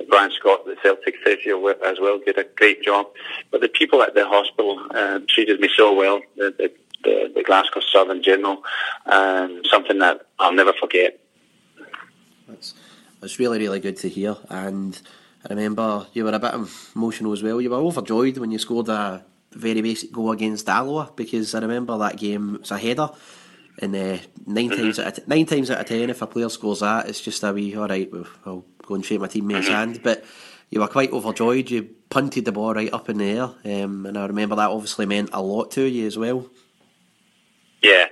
Brian 0.09 0.31
Scott, 0.31 0.65
the 0.65 0.75
Celtic 0.81 1.15
physio, 1.23 1.65
as 1.67 1.99
well, 1.99 2.19
did 2.19 2.37
a 2.37 2.43
great 2.43 2.83
job. 2.83 3.07
But 3.51 3.61
the 3.61 3.69
people 3.69 4.01
at 4.01 4.13
the 4.13 4.27
hospital 4.27 4.85
uh, 4.93 5.19
treated 5.27 5.59
me 5.59 5.69
so 5.75 5.93
well. 5.93 6.21
The, 6.35 6.53
the, 6.57 6.71
the, 7.03 7.31
the 7.35 7.43
Glasgow 7.43 7.81
Southern 7.91 8.21
General, 8.23 8.63
um, 9.05 9.61
something 9.65 9.99
that 9.99 10.27
I'll 10.39 10.53
never 10.53 10.73
forget. 10.73 11.19
That's 12.47 12.73
that's 13.21 13.39
really 13.39 13.57
really 13.57 13.79
good 13.79 13.97
to 13.97 14.09
hear. 14.09 14.35
And 14.49 14.99
I 15.49 15.53
remember 15.53 16.07
you 16.13 16.23
were 16.23 16.31
a 16.31 16.39
bit 16.39 16.53
emotional 16.95 17.33
as 17.33 17.41
well. 17.41 17.61
You 17.61 17.69
were 17.69 17.77
overjoyed 17.77 18.37
when 18.37 18.51
you 18.51 18.59
scored 18.59 18.89
a 18.89 19.23
very 19.55 19.81
basic 19.81 20.11
goal 20.11 20.31
against 20.31 20.69
Alloa 20.69 21.11
because 21.15 21.55
I 21.55 21.59
remember 21.59 21.97
that 21.97 22.17
game 22.17 22.57
was 22.59 22.71
a 22.71 22.77
header. 22.77 23.09
And 23.81 23.93
uh, 23.93 24.17
9 24.45 24.69
mm-hmm. 24.69 24.81
times 24.81 24.99
out 24.99 25.17
of, 25.17 25.27
nine 25.27 25.45
times 25.45 25.69
out 25.69 25.81
of 25.81 25.85
ten, 25.85 26.09
if 26.09 26.21
a 26.21 26.27
player 26.27 26.47
scores 26.47 26.79
that, 26.79 27.09
it's 27.09 27.19
just 27.19 27.43
a 27.43 27.51
wee 27.51 27.75
all 27.75 27.87
right. 27.87 28.09
I'll 28.45 28.63
go 28.85 28.95
and 28.95 29.03
shake 29.03 29.19
my 29.19 29.27
teammate's 29.27 29.65
mm-hmm. 29.65 29.75
hand. 29.75 29.99
But 30.01 30.23
you 30.69 30.79
were 30.79 30.87
quite 30.87 31.11
overjoyed. 31.11 31.69
You 31.69 31.89
punted 32.09 32.45
the 32.45 32.51
ball 32.51 32.73
right 32.73 32.93
up 32.93 33.09
in 33.09 33.17
the 33.17 33.25
air, 33.25 33.83
um, 33.83 34.05
and 34.05 34.17
I 34.17 34.25
remember 34.25 34.55
that 34.55 34.69
obviously 34.69 35.05
meant 35.05 35.29
a 35.33 35.41
lot 35.41 35.71
to 35.71 35.83
you 35.83 36.07
as 36.07 36.17
well. 36.17 36.49
Yeah, 37.81 38.07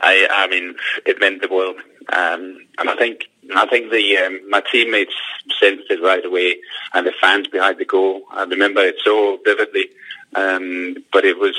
I, 0.00 0.26
I 0.30 0.46
mean, 0.48 0.76
it 1.04 1.20
meant 1.20 1.42
the 1.42 1.48
world, 1.48 1.76
um, 2.12 2.66
and 2.78 2.88
I 2.88 2.96
think 2.96 3.24
I 3.54 3.66
think 3.66 3.90
the 3.90 4.16
um, 4.18 4.48
my 4.48 4.62
teammates 4.72 5.14
sensed 5.60 5.90
it 5.90 6.02
right 6.02 6.24
away, 6.24 6.58
and 6.94 7.06
the 7.06 7.12
fans 7.20 7.48
behind 7.48 7.78
the 7.78 7.84
goal. 7.84 8.22
I 8.30 8.44
remember 8.44 8.80
it 8.80 8.96
so 9.04 9.38
vividly, 9.44 9.90
um, 10.34 10.96
but 11.12 11.24
it 11.24 11.38
was 11.38 11.56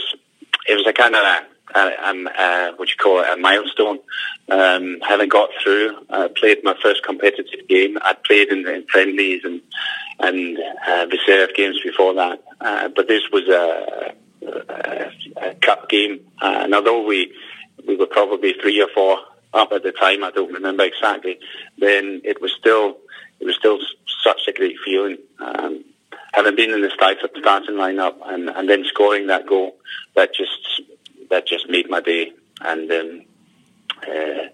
it 0.67 0.75
was 0.75 0.87
a 0.87 0.93
kind 0.93 1.15
of 1.15 1.23
a 1.23 1.45
uh, 1.75 1.91
um, 2.03 2.27
uh, 2.37 2.71
what 2.77 2.89
you 2.89 2.95
call 2.97 3.21
it, 3.21 3.29
a 3.31 3.37
milestone. 3.37 3.99
Um, 4.49 4.99
having 5.07 5.29
got 5.29 5.49
through, 5.61 5.95
uh, 6.09 6.27
played 6.35 6.63
my 6.63 6.75
first 6.81 7.03
competitive 7.03 7.67
game. 7.67 7.97
I'd 8.01 8.23
played 8.23 8.49
in, 8.49 8.67
in 8.67 8.85
friendlies 8.87 9.41
and 9.43 9.61
and 10.19 10.57
uh, 10.87 11.05
reserve 11.11 11.53
games 11.55 11.79
before 11.83 12.13
that, 12.15 12.43
uh, 12.59 12.89
but 12.93 13.07
this 13.07 13.21
was 13.31 13.47
a, 13.47 14.13
a, 14.45 15.11
a 15.37 15.55
cup 15.55 15.87
game. 15.89 16.19
Uh, 16.41 16.61
and 16.63 16.75
although 16.75 17.03
we 17.05 17.33
we 17.87 17.95
were 17.95 18.07
probably 18.07 18.53
three 18.53 18.81
or 18.81 18.89
four 18.93 19.19
up 19.53 19.71
at 19.71 19.83
the 19.83 19.91
time, 19.91 20.23
I 20.23 20.31
don't 20.31 20.51
remember 20.51 20.83
exactly. 20.83 21.39
Then 21.77 22.21
it 22.23 22.41
was 22.41 22.51
still 22.59 22.97
it 23.39 23.45
was 23.45 23.55
still 23.55 23.79
such 24.23 24.41
a 24.47 24.53
great 24.53 24.77
feeling. 24.83 25.17
Um, 25.39 25.85
having 26.33 26.55
been 26.55 26.71
in 26.71 26.81
the 26.81 26.89
starting 26.91 27.75
lineup 27.75 28.15
and, 28.25 28.49
and 28.49 28.69
then 28.69 28.83
scoring 28.85 29.27
that 29.27 29.47
goal, 29.47 29.77
that 30.15 30.33
just 30.33 30.81
that 31.29 31.47
just 31.47 31.69
made 31.69 31.89
my 31.89 32.01
day. 32.01 32.33
And 32.61 32.91
um, 32.91 33.21
uh, 34.03 34.49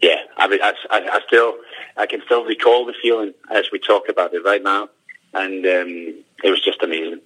yeah, 0.00 0.22
I, 0.36 0.74
I, 0.90 0.98
I, 1.10 1.20
still 1.26 1.56
I 1.96 2.06
can 2.06 2.22
still 2.24 2.44
recall 2.44 2.86
the 2.86 2.94
feeling 3.02 3.34
as 3.50 3.66
we 3.72 3.78
talk 3.78 4.08
about 4.08 4.34
it 4.34 4.44
right 4.44 4.62
now, 4.62 4.88
and 5.34 5.64
um, 5.64 6.24
it 6.44 6.50
was 6.50 6.62
just 6.62 6.82
amazing. 6.82 7.20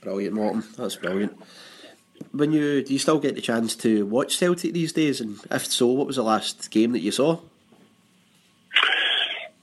Brilliant, 0.00 0.34
Morten. 0.34 0.64
That's 0.76 0.96
brilliant. 0.96 1.40
When 2.32 2.52
you 2.52 2.82
do 2.82 2.92
you 2.92 2.98
still 2.98 3.18
get 3.18 3.34
the 3.34 3.40
chance 3.40 3.76
to 3.76 4.06
watch 4.06 4.38
Celtic 4.38 4.72
these 4.72 4.92
days? 4.92 5.20
And 5.20 5.38
if 5.50 5.66
so, 5.66 5.86
what 5.86 6.06
was 6.06 6.16
the 6.16 6.22
last 6.22 6.70
game 6.70 6.92
that 6.92 7.00
you 7.00 7.10
saw? 7.10 7.40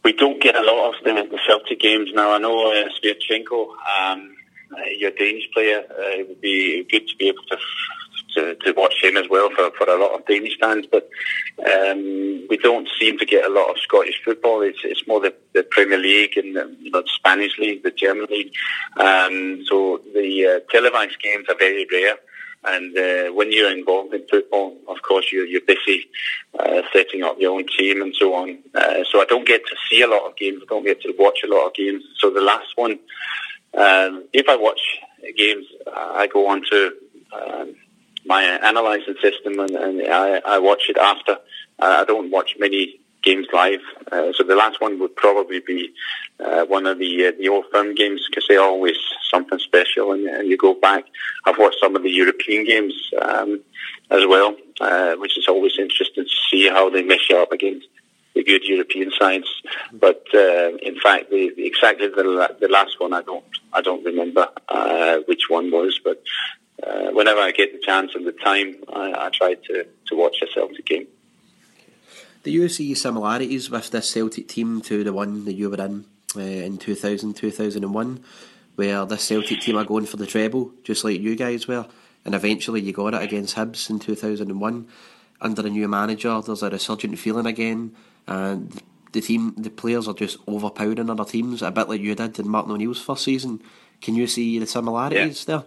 We 0.05 0.13
don't 0.13 0.39
get 0.39 0.55
a 0.55 0.61
lot 0.61 0.93
of 0.95 1.03
them 1.03 1.17
at 1.17 1.31
the 1.31 1.39
Celtic 1.47 1.79
games 1.79 2.11
now. 2.13 2.31
I 2.31 2.37
know 2.37 2.71
uh, 2.71 2.89
Sviatchenko, 2.95 3.69
um, 3.97 4.35
your 4.99 5.09
Danish 5.09 5.49
player, 5.51 5.79
uh, 5.79 6.19
it 6.19 6.29
would 6.29 6.41
be 6.41 6.83
good 6.83 7.07
to 7.07 7.15
be 7.17 7.27
able 7.29 7.43
to 7.49 7.57
to, 8.35 8.55
to 8.55 8.71
watch 8.73 8.95
him 9.01 9.17
as 9.17 9.27
well 9.29 9.49
for, 9.49 9.71
for 9.71 9.89
a 9.89 9.99
lot 9.99 10.13
of 10.13 10.25
Danish 10.27 10.57
fans. 10.59 10.85
But 10.91 11.09
um, 11.59 12.45
we 12.49 12.57
don't 12.61 12.87
seem 12.99 13.17
to 13.17 13.25
get 13.25 13.45
a 13.45 13.53
lot 13.53 13.71
of 13.71 13.79
Scottish 13.79 14.21
football. 14.23 14.61
It's, 14.61 14.79
it's 14.83 15.07
more 15.07 15.21
the, 15.21 15.33
the 15.53 15.63
Premier 15.63 15.97
League 15.97 16.37
and 16.37 16.55
the, 16.55 16.75
the 16.91 17.03
Spanish 17.07 17.57
league, 17.57 17.81
the 17.81 17.91
German 17.91 18.27
league. 18.29 18.53
Um, 18.97 19.63
so 19.65 20.01
the 20.13 20.45
uh, 20.45 20.71
televised 20.71 21.19
games 21.19 21.45
are 21.49 21.57
very 21.57 21.87
rare. 21.91 22.17
And 22.67 22.97
uh, 22.97 23.33
when 23.33 23.51
you're 23.51 23.71
involved 23.71 24.13
in 24.13 24.27
football, 24.27 24.75
of 24.87 25.01
course, 25.01 25.31
you're, 25.31 25.45
you're 25.45 25.61
busy 25.61 26.09
uh, 26.59 26.81
setting 26.93 27.23
up 27.23 27.39
your 27.39 27.53
own 27.53 27.65
team 27.77 28.01
and 28.01 28.13
so 28.15 28.33
on. 28.33 28.57
Uh, 28.73 29.03
so 29.09 29.21
I 29.21 29.25
don't 29.25 29.47
get 29.47 29.61
to 29.65 29.75
see 29.89 30.01
a 30.01 30.07
lot 30.07 30.23
of 30.27 30.35
games. 30.35 30.61
I 30.63 30.65
don't 30.67 30.85
get 30.85 31.01
to 31.01 31.13
watch 31.17 31.39
a 31.43 31.47
lot 31.47 31.67
of 31.67 31.73
games. 31.73 32.03
So 32.19 32.29
the 32.29 32.41
last 32.41 32.71
one 32.75 32.99
Um, 33.75 34.23
if 34.31 34.47
I 34.47 34.55
watch 34.55 34.79
games, 35.37 35.65
I 35.85 36.27
go 36.27 36.47
on 36.47 36.61
to 36.71 36.93
um, 37.33 37.75
my 38.25 38.43
analyzing 38.43 39.15
system 39.21 39.59
and, 39.59 39.71
and 39.71 40.01
I, 40.07 40.41
I, 40.45 40.59
watch 40.59 40.83
it 40.87 40.97
after. 40.97 41.37
I 41.77 42.05
don't 42.05 42.31
watch 42.31 42.55
many 42.57 43.01
games 43.25 43.47
live. 43.51 43.81
Uh, 44.11 44.31
so 44.35 44.43
the 44.43 44.55
last 44.55 44.79
one 44.79 44.99
would 44.99 45.15
probably 45.15 45.59
be 45.59 45.91
uh, 46.39 46.63
one 46.65 46.85
of 46.85 46.99
the 46.99 47.27
uh, 47.27 47.31
the 47.39 47.49
old 47.49 47.65
firm 47.71 47.95
games 47.95 48.25
because 48.29 48.45
they're 48.47 48.61
always 48.61 48.95
something 49.33 49.59
special, 49.59 50.13
and, 50.13 50.25
and, 50.27 50.47
you 50.47 50.55
go 50.55 50.73
back. 50.75 51.03
I've 51.45 51.57
watched 51.57 51.79
some 51.81 51.95
of 51.95 52.03
the 52.03 52.11
European 52.11 52.65
games 52.65 52.93
um, 53.21 53.61
as 54.11 54.25
well, 54.27 54.55
uh, 54.79 55.15
which 55.15 55.37
is 55.37 55.47
always 55.47 55.73
interesting 55.79 56.23
to 56.23 56.35
see 56.49 56.69
how 56.69 56.89
they 56.89 57.01
mesh 57.01 57.31
up 57.31 57.51
against 57.51 57.87
the 58.35 58.43
good 58.43 58.63
European 58.63 59.11
sides. 59.19 59.47
But 59.91 60.23
uh, 60.33 60.77
in 60.77 60.99
fact, 60.99 61.31
the, 61.31 61.51
the, 61.55 61.65
exactly 61.65 62.07
the, 62.07 62.55
the 62.59 62.67
last 62.69 62.99
one, 62.99 63.13
I 63.13 63.23
don't 63.23 63.45
I 63.73 63.81
don't 63.81 64.05
remember 64.05 64.47
uh, 64.69 65.17
which 65.25 65.49
one 65.49 65.71
was, 65.71 65.99
but. 66.03 66.23
whenever 67.19 67.41
I 67.49 67.51
get 67.51 67.69
the 67.71 67.81
chance 67.89 68.11
and 68.15 68.25
the 68.27 68.37
time, 68.49 68.69
I, 69.01 69.05
I 69.25 69.29
try 69.39 69.51
to, 69.67 69.75
to 70.07 70.13
watch 70.21 70.37
a 70.45 70.47
Celtic 70.53 70.85
game. 70.85 71.07
Do 72.45 72.51
you 72.51 72.69
see 72.69 72.93
similarities 72.93 73.71
with 73.71 73.89
this 73.89 74.07
Celtic 74.07 74.47
team 74.47 74.79
to 74.81 75.03
the 75.03 75.11
one 75.11 75.45
that 75.45 75.53
you 75.53 75.67
were 75.67 75.83
in 75.83 76.05
uh, 76.35 76.41
in 76.41 76.77
2000, 76.77 77.33
2001, 77.33 78.23
where 78.75 79.03
this 79.07 79.23
Celtic 79.23 79.61
team 79.61 79.77
are 79.77 79.83
going 79.83 80.05
for 80.05 80.17
the 80.17 80.27
treble, 80.27 80.71
just 80.83 81.03
like 81.03 81.19
you 81.19 81.35
guys 81.35 81.67
were, 81.67 81.87
and 82.23 82.35
eventually 82.35 82.81
you 82.81 82.93
got 82.93 83.15
it 83.15 83.23
against 83.23 83.55
Hibs 83.55 83.89
in 83.89 83.97
2001. 83.97 84.87
Under 85.41 85.65
a 85.65 85.69
new 85.71 85.87
manager, 85.87 86.39
there's 86.39 86.61
a 86.61 86.69
resurgent 86.69 87.17
feeling 87.17 87.47
again, 87.47 87.95
and 88.27 88.79
the 89.11 89.21
team, 89.21 89.55
the 89.57 89.71
players 89.71 90.07
are 90.07 90.13
just 90.13 90.37
overpowering 90.45 91.09
other 91.09 91.25
teams, 91.25 91.63
a 91.63 91.71
bit 91.71 91.89
like 91.89 92.01
you 92.01 92.13
did 92.13 92.37
in 92.37 92.47
Martin 92.47 92.73
O'Neill's 92.73 93.01
first 93.01 93.23
season. 93.23 93.59
Can 94.01 94.13
you 94.13 94.27
see 94.27 94.59
the 94.59 94.67
similarities 94.67 95.47
yeah. 95.47 95.55
there? 95.55 95.65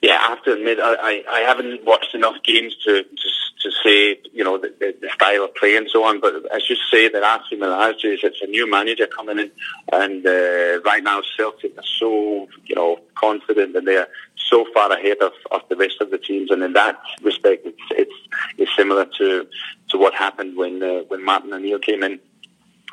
Yeah, 0.00 0.18
I 0.18 0.28
have 0.28 0.42
to 0.44 0.52
admit, 0.54 0.78
I, 0.80 0.94
I, 0.94 1.24
I 1.30 1.40
haven't 1.40 1.84
watched 1.84 2.14
enough 2.14 2.36
games 2.42 2.74
to, 2.84 3.02
to 3.02 3.28
to 3.66 3.72
say, 3.82 4.20
you 4.32 4.44
know, 4.44 4.58
the, 4.58 4.72
the, 4.78 5.08
style 5.12 5.44
of 5.44 5.54
play 5.56 5.76
and 5.76 5.88
so 5.90 6.04
on. 6.04 6.20
But 6.20 6.52
I 6.52 6.58
should 6.58 6.78
say 6.90 7.08
that 7.08 7.22
our 7.22 7.42
similarities, 7.50 8.20
it's 8.22 8.40
a 8.40 8.46
new 8.46 8.70
manager 8.70 9.06
coming 9.06 9.38
in. 9.38 9.50
And 9.92 10.24
uh, 10.24 10.80
right 10.84 11.02
now, 11.02 11.22
Celtic 11.36 11.76
are 11.76 11.84
so, 11.98 12.48
you 12.64 12.76
know, 12.76 13.00
confident 13.16 13.76
and 13.76 13.86
they're 13.86 14.08
so 14.36 14.64
far 14.72 14.92
ahead 14.92 15.18
of, 15.20 15.32
of 15.50 15.62
the 15.68 15.76
rest 15.76 15.96
of 16.00 16.10
the 16.10 16.18
teams. 16.18 16.50
And 16.50 16.62
in 16.62 16.74
that 16.74 17.00
respect, 17.22 17.66
it's, 17.66 17.82
it's, 17.90 18.14
it's 18.56 18.76
similar 18.76 19.06
to, 19.18 19.46
to 19.90 19.98
what 19.98 20.14
happened 20.14 20.56
when, 20.56 20.82
uh, 20.82 21.00
when 21.08 21.24
Martin 21.24 21.52
O'Neill 21.52 21.80
came 21.80 22.02
in. 22.02 22.20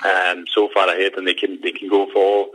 Um, 0.03 0.45
so 0.53 0.69
far 0.73 0.89
ahead, 0.89 1.13
and 1.13 1.25
they 1.25 1.35
can 1.35 1.61
they 1.61 1.71
can 1.71 1.87
go 1.87 2.07
for 2.11 2.49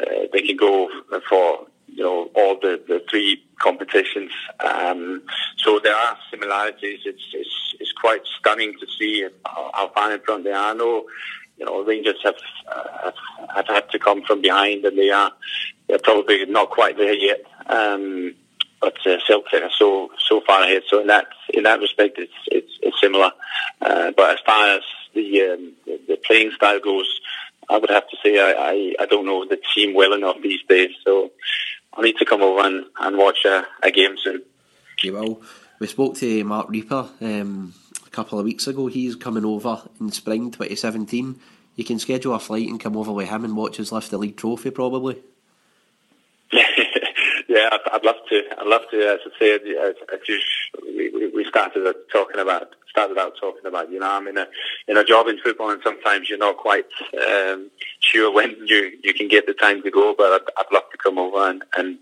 uh, 0.00 0.28
they 0.32 0.40
can 0.40 0.56
go 0.56 0.88
for 1.28 1.66
you 1.96 2.04
know 2.04 2.30
all 2.34 2.58
the, 2.60 2.80
the 2.86 3.02
three 3.10 3.42
competitions. 3.58 4.30
Um, 4.60 5.22
so 5.56 5.80
there 5.82 5.94
are 5.94 6.16
similarities. 6.30 7.00
It's, 7.06 7.22
it's 7.32 7.74
it's 7.80 7.92
quite 7.92 8.20
stunning 8.38 8.74
to 8.78 8.86
see 8.98 9.26
how, 9.46 9.90
far 9.94 10.12
in 10.12 10.20
front 10.20 10.44
they 10.44 10.52
are. 10.52 10.74
You 10.74 11.64
know 11.64 11.82
Rangers 11.82 12.20
have, 12.22 12.36
uh, 12.70 13.10
have 13.54 13.66
had 13.66 13.90
to 13.90 13.98
come 13.98 14.22
from 14.22 14.42
behind, 14.42 14.84
and 14.84 14.98
they 14.98 15.10
are 15.10 15.32
they're 15.88 15.98
probably 15.98 16.44
not 16.44 16.70
quite 16.70 16.98
there 16.98 17.14
yet. 17.14 17.40
Um, 17.66 18.34
but 18.78 18.94
uh, 19.06 19.16
Celtic 19.26 19.62
are 19.62 19.70
so 19.78 20.10
so 20.18 20.42
far 20.46 20.64
ahead. 20.64 20.82
So 20.88 21.00
in 21.00 21.06
that 21.06 21.28
in 21.54 21.62
that 21.62 21.80
respect, 21.80 22.18
it's 22.18 22.32
it's, 22.48 22.78
it's 22.82 23.00
similar. 23.00 23.30
Uh, 23.80 24.12
but 24.14 24.32
as 24.32 24.38
far 24.44 24.76
as 24.76 24.82
the, 25.14 25.42
um, 25.42 25.72
the 25.86 25.98
the 26.08 26.16
playing 26.26 26.50
style 26.50 26.78
goes, 26.78 27.08
I 27.70 27.78
would 27.78 27.90
have 27.90 28.08
to 28.08 28.16
say 28.22 28.38
I, 28.38 28.52
I, 28.52 28.94
I 29.00 29.06
don't 29.06 29.26
know 29.26 29.44
the 29.44 29.58
team 29.74 29.94
well 29.94 30.12
enough 30.12 30.36
these 30.42 30.62
days. 30.68 30.90
So 31.04 31.30
I 31.96 32.02
need 32.02 32.16
to 32.18 32.24
come 32.24 32.42
over 32.42 32.66
and, 32.66 32.84
and 33.00 33.16
watch 33.16 33.44
a, 33.44 33.64
a 33.82 33.90
game 33.90 34.16
soon. 34.22 34.42
Okay, 34.98 35.10
well, 35.10 35.40
we 35.78 35.86
spoke 35.86 36.16
to 36.16 36.44
Marc 36.44 36.68
Rieper 36.68 37.10
um, 37.22 37.74
a 38.06 38.10
couple 38.10 38.38
of 38.38 38.44
weeks 38.44 38.66
ago. 38.66 38.86
He's 38.86 39.16
coming 39.16 39.44
over 39.44 39.82
in 40.00 40.10
spring 40.12 40.50
2017. 40.50 41.38
You 41.74 41.84
can 41.84 41.98
schedule 41.98 42.34
a 42.34 42.38
flight 42.38 42.68
and 42.68 42.80
come 42.80 42.96
over 42.96 43.12
with 43.12 43.28
him 43.28 43.44
and 43.44 43.56
watch 43.56 43.78
us 43.78 43.92
lift 43.92 44.10
the 44.10 44.18
league 44.18 44.36
trophy, 44.36 44.70
probably. 44.70 45.18
yeah, 46.52 47.68
I'd, 47.72 47.80
I'd, 47.92 48.04
love 48.04 48.16
to. 48.30 48.42
I'd 48.58 48.66
love 48.66 48.82
to. 48.90 48.96
As 48.96 49.20
I 49.26 49.38
said, 49.38 49.60
as, 49.62 49.94
as 50.12 50.20
you, 50.28 50.40
we, 50.82 51.30
we 51.34 51.44
started 51.44 51.94
talking 52.12 52.40
about 52.40 52.74
started 52.96 53.18
out 53.18 53.34
talking 53.38 53.66
about. 53.66 53.90
You 53.90 54.00
know, 54.00 54.10
I'm 54.10 54.26
in 54.26 54.38
a 54.38 54.46
in 54.88 54.96
a 54.96 55.04
job 55.04 55.28
in 55.28 55.38
football, 55.38 55.70
and 55.70 55.82
sometimes 55.82 56.28
you're 56.28 56.38
not 56.38 56.56
quite 56.56 56.86
um, 57.28 57.70
sure 58.00 58.32
when 58.32 58.56
you 58.66 58.92
you 59.02 59.12
can 59.12 59.28
get 59.28 59.46
the 59.46 59.54
time 59.54 59.82
to 59.82 59.90
go. 59.90 60.14
But 60.16 60.32
I'd, 60.32 60.50
I'd 60.58 60.72
love 60.72 60.84
to 60.90 60.98
come 60.98 61.18
over 61.18 61.48
and, 61.48 61.62
and 61.76 61.98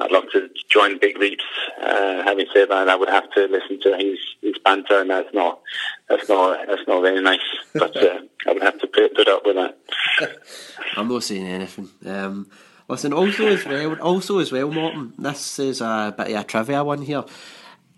I'd 0.00 0.10
love 0.10 0.24
to 0.32 0.48
join 0.68 0.98
Big 0.98 1.18
Leaps. 1.18 1.44
Uh, 1.80 2.24
having 2.24 2.46
said 2.52 2.68
that, 2.70 2.88
I 2.88 2.96
would 2.96 3.08
have 3.08 3.30
to 3.32 3.46
listen 3.46 3.80
to 3.82 3.96
his 3.96 4.18
his 4.42 4.58
banter, 4.64 5.00
and 5.00 5.10
that's 5.10 5.32
not 5.32 5.60
that's 6.08 6.28
not 6.28 6.66
that's 6.66 6.86
not 6.88 7.02
very 7.02 7.22
nice. 7.22 7.46
But 7.72 7.96
uh, 7.96 8.20
I 8.46 8.52
would 8.52 8.62
have 8.62 8.80
to 8.80 8.86
put, 8.88 9.14
put 9.14 9.28
up 9.28 9.42
with 9.46 9.56
that. 9.56 9.78
I'm 10.96 11.08
not 11.08 11.22
saying 11.22 11.46
anything. 11.46 11.88
Um, 12.04 12.50
listen, 12.88 13.12
also 13.12 13.46
as 13.46 13.64
well, 13.64 13.94
also 14.00 14.38
as 14.38 14.50
well, 14.50 14.70
Morten. 14.70 15.12
This 15.16 15.58
is 15.60 15.80
a 15.80 16.12
bit 16.16 16.32
of 16.32 16.40
a 16.40 16.44
trivia 16.44 16.82
one 16.82 17.02
here. 17.02 17.24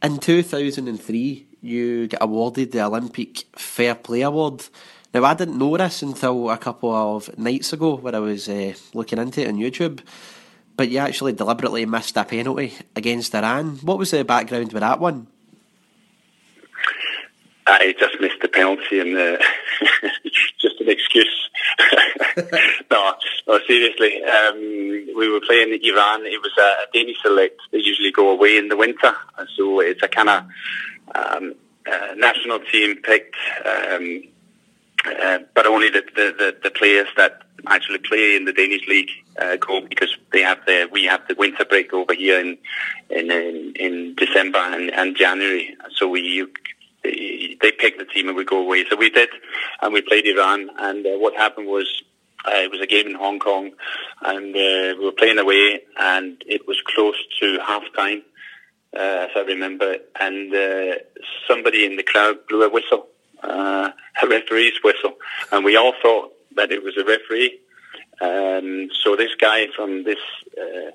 In 0.02 0.18
2003, 0.18 1.46
you 1.62 2.06
get 2.08 2.22
awarded 2.22 2.72
the 2.72 2.84
Olympic 2.84 3.44
Fair 3.56 3.94
Play 3.94 4.20
Award. 4.22 4.64
Now, 5.14 5.24
I 5.24 5.32
didn't 5.32 5.58
know 5.58 5.76
this 5.76 6.02
until 6.02 6.50
a 6.50 6.58
couple 6.58 6.94
of 6.94 7.36
nights 7.38 7.72
ago 7.72 7.96
when 7.96 8.14
I 8.14 8.18
was 8.18 8.48
uh, 8.48 8.74
looking 8.92 9.18
into 9.18 9.40
it 9.40 9.48
on 9.48 9.56
YouTube, 9.56 10.00
but 10.76 10.90
you 10.90 10.98
actually 10.98 11.32
deliberately 11.32 11.86
missed 11.86 12.16
a 12.18 12.24
penalty 12.24 12.74
against 12.94 13.34
Iran. 13.34 13.76
What 13.76 13.98
was 13.98 14.10
the 14.10 14.22
background 14.22 14.74
with 14.74 14.82
that 14.82 15.00
one? 15.00 15.28
I 17.66 17.94
just 17.98 18.20
missed 18.20 18.40
the 18.42 18.48
penalty 18.48 19.00
and 19.00 19.16
uh, 19.16 19.38
just 20.60 20.78
an 20.80 20.90
excuse. 20.90 21.45
no, 22.90 23.14
no, 23.46 23.60
seriously. 23.66 24.22
Um, 24.22 24.58
we 25.16 25.28
were 25.30 25.40
playing 25.40 25.78
Iran. 25.82 26.24
It 26.26 26.40
was 26.40 26.52
a 26.58 26.92
Danish 26.92 27.16
select. 27.22 27.60
They 27.72 27.78
usually 27.78 28.12
go 28.12 28.30
away 28.30 28.56
in 28.56 28.68
the 28.68 28.76
winter, 28.76 29.14
so 29.56 29.80
it's 29.80 30.02
a 30.02 30.08
kind 30.08 30.28
of 30.28 30.44
um, 31.14 31.54
uh, 31.90 32.14
national 32.16 32.60
team 32.60 32.96
picked, 33.02 33.36
um, 33.64 34.22
uh, 35.04 35.38
but 35.54 35.66
only 35.66 35.88
the, 35.90 36.02
the, 36.14 36.56
the, 36.62 36.70
players 36.70 37.06
that 37.16 37.42
actually 37.68 37.98
play 37.98 38.36
in 38.36 38.44
the 38.44 38.52
Danish 38.52 38.86
league 38.88 39.10
uh, 39.40 39.56
go 39.56 39.80
because 39.80 40.16
they 40.32 40.42
have 40.42 40.58
the 40.66 40.88
we 40.90 41.04
have 41.04 41.20
the 41.28 41.34
winter 41.36 41.64
break 41.64 41.92
over 41.92 42.12
here 42.12 42.40
in 42.40 42.58
in 43.10 43.30
in, 43.30 43.72
in 43.76 44.14
December 44.16 44.58
and, 44.58 44.90
and 44.90 45.16
January. 45.16 45.76
So 45.94 46.08
we 46.08 46.46
they 47.60 47.72
pick 47.72 47.98
the 47.98 48.04
team 48.04 48.28
and 48.28 48.36
we 48.36 48.44
go 48.44 48.58
away. 48.58 48.84
So 48.88 48.96
we 48.96 49.10
did, 49.10 49.28
and 49.80 49.92
we 49.92 50.02
played 50.02 50.26
Iran. 50.26 50.70
And 50.78 51.06
uh, 51.06 51.10
what 51.18 51.34
happened 51.34 51.66
was 51.66 52.02
uh, 52.46 52.58
it 52.58 52.70
was 52.70 52.80
a 52.80 52.86
game 52.86 53.06
in 53.06 53.14
Hong 53.14 53.38
Kong, 53.38 53.72
and 54.22 54.54
uh, 54.54 54.98
we 54.98 55.04
were 55.04 55.12
playing 55.12 55.38
away, 55.38 55.80
and 55.98 56.42
it 56.46 56.66
was 56.68 56.80
close 56.86 57.16
to 57.40 57.58
half 57.66 57.82
time 57.96 58.22
uh, 58.94 59.26
if 59.28 59.36
I 59.36 59.40
remember, 59.40 59.96
and 60.20 60.54
uh, 60.54 60.94
somebody 61.48 61.84
in 61.84 61.96
the 61.96 62.02
crowd 62.02 62.46
blew 62.48 62.62
a 62.62 62.70
whistle, 62.70 63.08
uh, 63.42 63.90
a 64.22 64.26
referee's 64.26 64.82
whistle, 64.82 65.14
and 65.52 65.64
we 65.64 65.76
all 65.76 65.92
thought 66.00 66.32
that 66.54 66.72
it 66.72 66.82
was 66.82 66.96
a 66.96 67.04
referee. 67.04 67.58
Um, 68.20 68.88
so 69.02 69.16
this 69.16 69.34
guy 69.38 69.66
from 69.76 70.04
this 70.04 70.20
uh, 70.56 70.90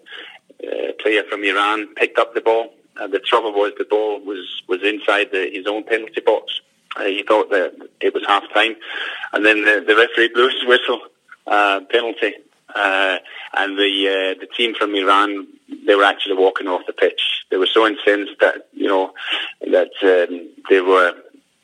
player 0.99 1.23
from 1.29 1.43
Iran 1.43 1.93
picked 1.95 2.17
up 2.17 2.33
the 2.33 2.41
ball. 2.41 2.73
And 3.01 3.11
the 3.11 3.19
trouble 3.19 3.51
was 3.51 3.73
the 3.77 3.85
ball 3.85 4.19
was 4.21 4.61
was 4.67 4.83
inside 4.83 5.29
the, 5.31 5.49
his 5.51 5.65
own 5.67 5.83
penalty 5.83 6.21
box. 6.21 6.61
Uh, 6.95 7.05
he 7.05 7.23
thought 7.23 7.49
that 7.49 7.73
it 8.01 8.13
was 8.13 8.23
half 8.27 8.43
time, 8.53 8.75
and 9.33 9.45
then 9.45 9.63
the, 9.63 9.83
the 9.85 9.95
referee 9.95 10.29
blew 10.33 10.49
his 10.49 10.65
whistle 10.65 10.99
penalty, 11.45 12.33
and 12.75 13.77
the 13.77 14.35
the 14.39 14.47
team 14.55 14.75
from 14.75 14.93
Iran 14.93 15.47
they 15.85 15.95
were 15.95 16.03
actually 16.03 16.35
walking 16.35 16.67
off 16.67 16.85
the 16.85 16.93
pitch. 16.93 17.45
They 17.49 17.57
were 17.57 17.67
so 17.67 17.87
incensed 17.87 18.39
that 18.41 18.67
you 18.73 18.87
know 18.87 19.13
that 19.61 19.91
um, 20.03 20.49
they 20.69 20.81
were 20.81 21.13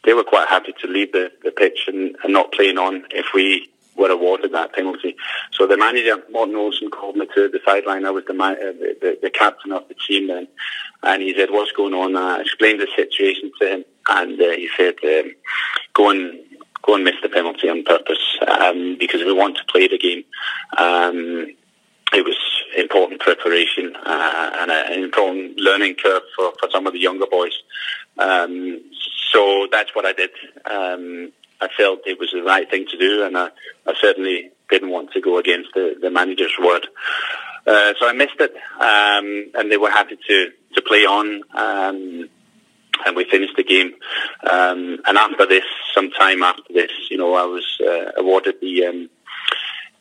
they 0.06 0.14
were 0.14 0.24
quite 0.24 0.48
happy 0.48 0.74
to 0.82 0.88
leave 0.88 1.12
the, 1.12 1.32
the 1.44 1.52
pitch 1.52 1.82
and, 1.88 2.16
and 2.24 2.34
not 2.34 2.52
playing 2.54 2.78
on 2.78 3.04
if 3.12 3.28
we 3.34 3.70
were 3.98 4.12
awarded 4.12 4.54
that 4.54 4.74
penalty. 4.74 5.16
So 5.52 5.68
the 5.68 5.78
manager, 5.78 6.18
Morten 6.32 6.56
Olsen, 6.56 6.90
called 6.90 7.16
me 7.16 7.28
to 7.36 7.50
the 7.50 7.60
sideline. 7.66 8.06
I 8.06 8.12
was 8.12 8.26
the, 8.26 8.34
uh, 8.34 8.56
the, 8.56 8.98
the, 9.02 9.20
the, 9.24 9.30
captain 9.30 9.72
of 9.72 9.88
the 9.88 9.96
team 9.96 10.28
then. 10.28 10.48
And 11.04 11.22
he 11.22 11.34
said, 11.36 11.50
what's 11.52 11.72
going 11.72 11.94
on? 11.94 12.16
I 12.16 12.42
explained 12.42 12.80
the 12.80 12.88
situation 12.96 13.52
to 13.60 13.68
him. 13.68 13.86
And 14.10 14.40
uh, 14.40 14.52
he 14.52 14.70
said, 14.78 14.96
um, 15.04 15.34
go 15.94 16.10
and 16.10 16.40
go 16.84 16.96
and 16.96 17.04
miss 17.04 17.16
the 17.22 17.30
penalty 17.30 17.70
on 17.70 17.84
purpose 17.84 18.38
um, 18.48 18.98
because 18.98 19.22
we 19.24 19.34
want 19.34 19.58
to 19.58 19.64
play 19.66 19.88
the 19.88 19.98
game. 19.98 20.24
Um, 20.78 21.48
it 22.14 22.24
was 22.24 22.38
important 22.78 23.20
preparation 23.20 23.94
uh, 23.96 24.52
and 24.60 24.72
an 24.72 25.04
important 25.04 25.60
learning 25.60 25.96
curve 26.02 26.22
for, 26.36 26.54
for 26.60 26.70
some 26.72 26.88
of 26.88 26.94
the 26.94 27.00
younger 27.00 27.26
boys. 27.30 27.52
Um, 28.18 28.82
so 29.32 29.68
that's 29.72 29.94
what 29.94 30.06
I 30.06 30.14
did. 30.14 30.30
Um, 30.66 31.34
I 31.60 31.70
felt 31.76 32.00
it 32.06 32.20
was 32.20 32.32
the 32.32 32.44
right 32.44 32.70
thing 32.70 32.86
to 32.90 32.98
do, 32.98 33.24
and 33.24 33.38
I, 33.38 33.50
I 33.86 33.94
certainly 34.00 34.52
didn't 34.70 34.90
want 34.90 35.12
to 35.14 35.22
go 35.22 35.38
against 35.38 35.70
the, 35.74 35.96
the 36.00 36.12
manager's 36.12 36.54
word. 36.60 36.88
Uh, 37.66 37.94
so 38.00 38.08
I 38.08 38.14
missed 38.14 38.40
it, 38.40 38.54
um, 38.80 39.52
and 39.56 39.72
they 39.72 39.78
were 39.78 39.92
happy 39.92 40.18
to, 40.28 40.52
to 40.76 40.82
play 40.82 41.06
on. 41.06 41.42
Um, 41.54 42.30
and 43.06 43.16
we 43.16 43.26
finished 43.30 43.56
the 43.56 43.64
game. 43.64 43.94
Um, 44.50 45.00
and 45.06 45.18
after 45.18 45.46
this, 45.46 45.66
some 45.94 46.10
time 46.12 46.44
after 46.44 46.74
this, 46.74 46.92
you 47.10 47.18
know, 47.18 47.36
I 47.36 47.46
was 47.46 47.66
uh, 47.86 48.12
awarded 48.18 48.56
the 48.62 48.86
um, 48.86 49.10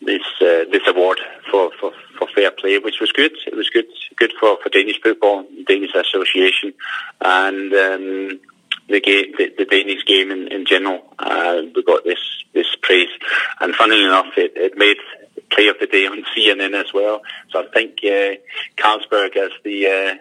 this 0.03 0.23
uh, 0.41 0.65
this 0.71 0.83
award 0.87 1.21
for, 1.51 1.71
for, 1.81 1.93
for 2.19 2.29
fair 2.35 2.51
play, 2.51 2.79
which 2.79 3.01
was 3.01 3.13
good. 3.13 3.33
It 3.47 3.55
was 3.55 3.71
good 3.71 3.87
good 4.17 4.33
for, 4.39 4.59
for 4.63 4.69
Danish 4.69 5.01
football, 5.03 5.45
Danish 5.67 5.95
Association, 5.95 6.75
and 7.21 7.73
um, 7.73 8.41
the, 8.89 9.01
game, 9.01 9.33
the, 9.39 9.53
the 9.59 10.03
game 10.07 10.31
in, 10.31 10.49
in 10.49 10.67
general. 10.67 11.03
Uh, 11.19 11.63
we 11.75 11.83
got 11.83 12.05
this 12.05 12.19
this 12.53 12.67
praise, 12.83 13.11
and 13.61 13.75
funnily 13.75 14.05
enough, 14.05 14.33
it, 14.37 14.53
it 14.57 14.79
made 14.79 14.97
play 15.51 15.69
of 15.69 15.77
the 15.79 15.87
day 15.87 16.07
on 16.07 16.25
CNN 16.37 16.75
as 16.75 16.93
well. 16.93 17.23
So 17.51 17.63
I 17.63 17.67
think 17.73 17.99
uh, 18.03 18.37
Carlsberg 18.77 19.37
as 19.37 19.51
the 19.65 19.87
uh, 19.87 20.15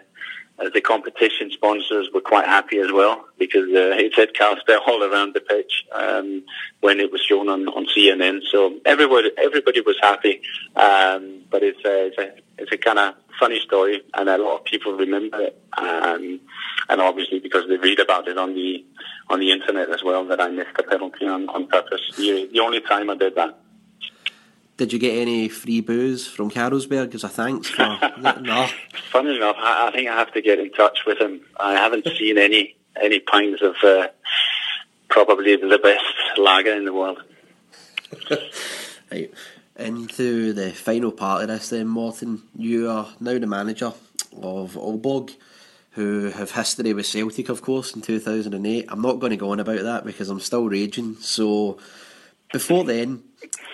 the 0.58 0.80
competition 0.80 1.50
sponsors 1.50 2.08
were 2.14 2.20
quite 2.20 2.46
happy 2.46 2.78
as 2.78 2.90
well 2.90 3.26
because 3.38 3.64
uh, 3.64 3.92
it 3.96 4.12
said 4.14 4.30
Carlsberg 4.32 4.78
all 4.86 5.02
around 5.04 5.34
the 5.34 5.40
pitch 5.40 5.84
um, 5.92 6.42
when 6.80 6.98
it 6.98 7.12
was 7.12 7.20
shown 7.20 7.48
on, 7.48 7.68
on 7.68 7.86
CNN. 7.86 8.40
So 8.50 8.74
everybody 8.84 9.30
everybody 9.36 9.82
was 9.82 9.96
happy, 10.00 10.40
um, 10.74 11.42
but 11.50 11.62
it's 11.62 11.84
a, 11.84 12.06
it's 12.06 12.18
a 12.18 12.32
it's 12.58 12.72
a 12.72 12.78
kind 12.78 12.98
of 12.98 13.14
funny 13.38 13.60
story, 13.60 14.02
and 14.14 14.28
a 14.28 14.38
lot 14.38 14.60
of 14.60 14.64
people 14.64 14.94
remember 14.94 15.42
it, 15.42 15.62
um, 15.76 16.40
and 16.88 17.00
obviously 17.00 17.38
because 17.38 17.68
they 17.68 17.76
read 17.76 18.00
about 18.00 18.26
it 18.26 18.38
on 18.38 18.54
the 18.54 18.84
on 19.28 19.40
the 19.40 19.52
internet 19.52 19.90
as 19.90 20.02
well 20.02 20.24
that 20.26 20.40
I 20.40 20.48
missed 20.48 20.78
a 20.78 20.82
penalty 20.82 21.26
on, 21.26 21.48
on 21.50 21.66
purpose. 21.66 22.00
The, 22.16 22.48
the 22.52 22.60
only 22.60 22.80
time 22.80 23.10
I 23.10 23.16
did 23.16 23.34
that. 23.34 23.58
Did 24.76 24.92
you 24.92 24.98
get 24.98 25.16
any 25.16 25.48
free 25.48 25.80
booze 25.80 26.26
from 26.26 26.50
Carlsberg 26.50 27.14
as 27.14 27.24
a 27.24 27.28
thanks 27.30 27.70
for 27.70 27.98
that? 28.18 28.42
No. 28.42 28.68
Funny 29.10 29.36
enough, 29.36 29.56
I, 29.58 29.88
I, 29.88 29.90
think 29.90 30.08
I 30.08 30.14
have 30.14 30.32
to 30.34 30.42
get 30.42 30.58
in 30.58 30.70
touch 30.72 30.98
with 31.06 31.18
him. 31.18 31.40
I 31.58 31.72
haven't 31.72 32.06
seen 32.18 32.36
any 32.36 32.76
any 33.00 33.20
pints 33.20 33.62
of 33.62 33.76
uh, 33.82 34.08
probably 35.08 35.56
the 35.56 35.78
best 35.82 36.38
lager 36.38 36.74
in 36.74 36.84
the 36.84 36.92
world. 36.92 37.22
right. 39.10 39.32
Into 39.78 40.52
the 40.52 40.70
final 40.72 41.12
part 41.12 41.42
of 41.42 41.48
this, 41.48 41.68
then, 41.68 41.86
Morten, 41.86 42.42
you 42.56 42.88
are 42.90 43.08
now 43.20 43.38
the 43.38 43.46
manager 43.46 43.92
of 44.42 44.74
Aalborg, 44.74 45.34
who 45.90 46.30
have 46.30 46.50
history 46.50 46.94
with 46.94 47.06
Celtic, 47.06 47.50
of 47.50 47.60
course, 47.60 47.94
in 47.94 48.00
2008. 48.00 48.86
I'm 48.88 49.02
not 49.02 49.20
going 49.20 49.30
to 49.30 49.36
go 49.36 49.50
on 49.50 49.60
about 49.60 49.82
that 49.82 50.04
because 50.04 50.30
I'm 50.30 50.40
still 50.40 50.68
raging. 50.68 51.16
So, 51.16 51.78
before 52.52 52.84
then, 52.84 53.22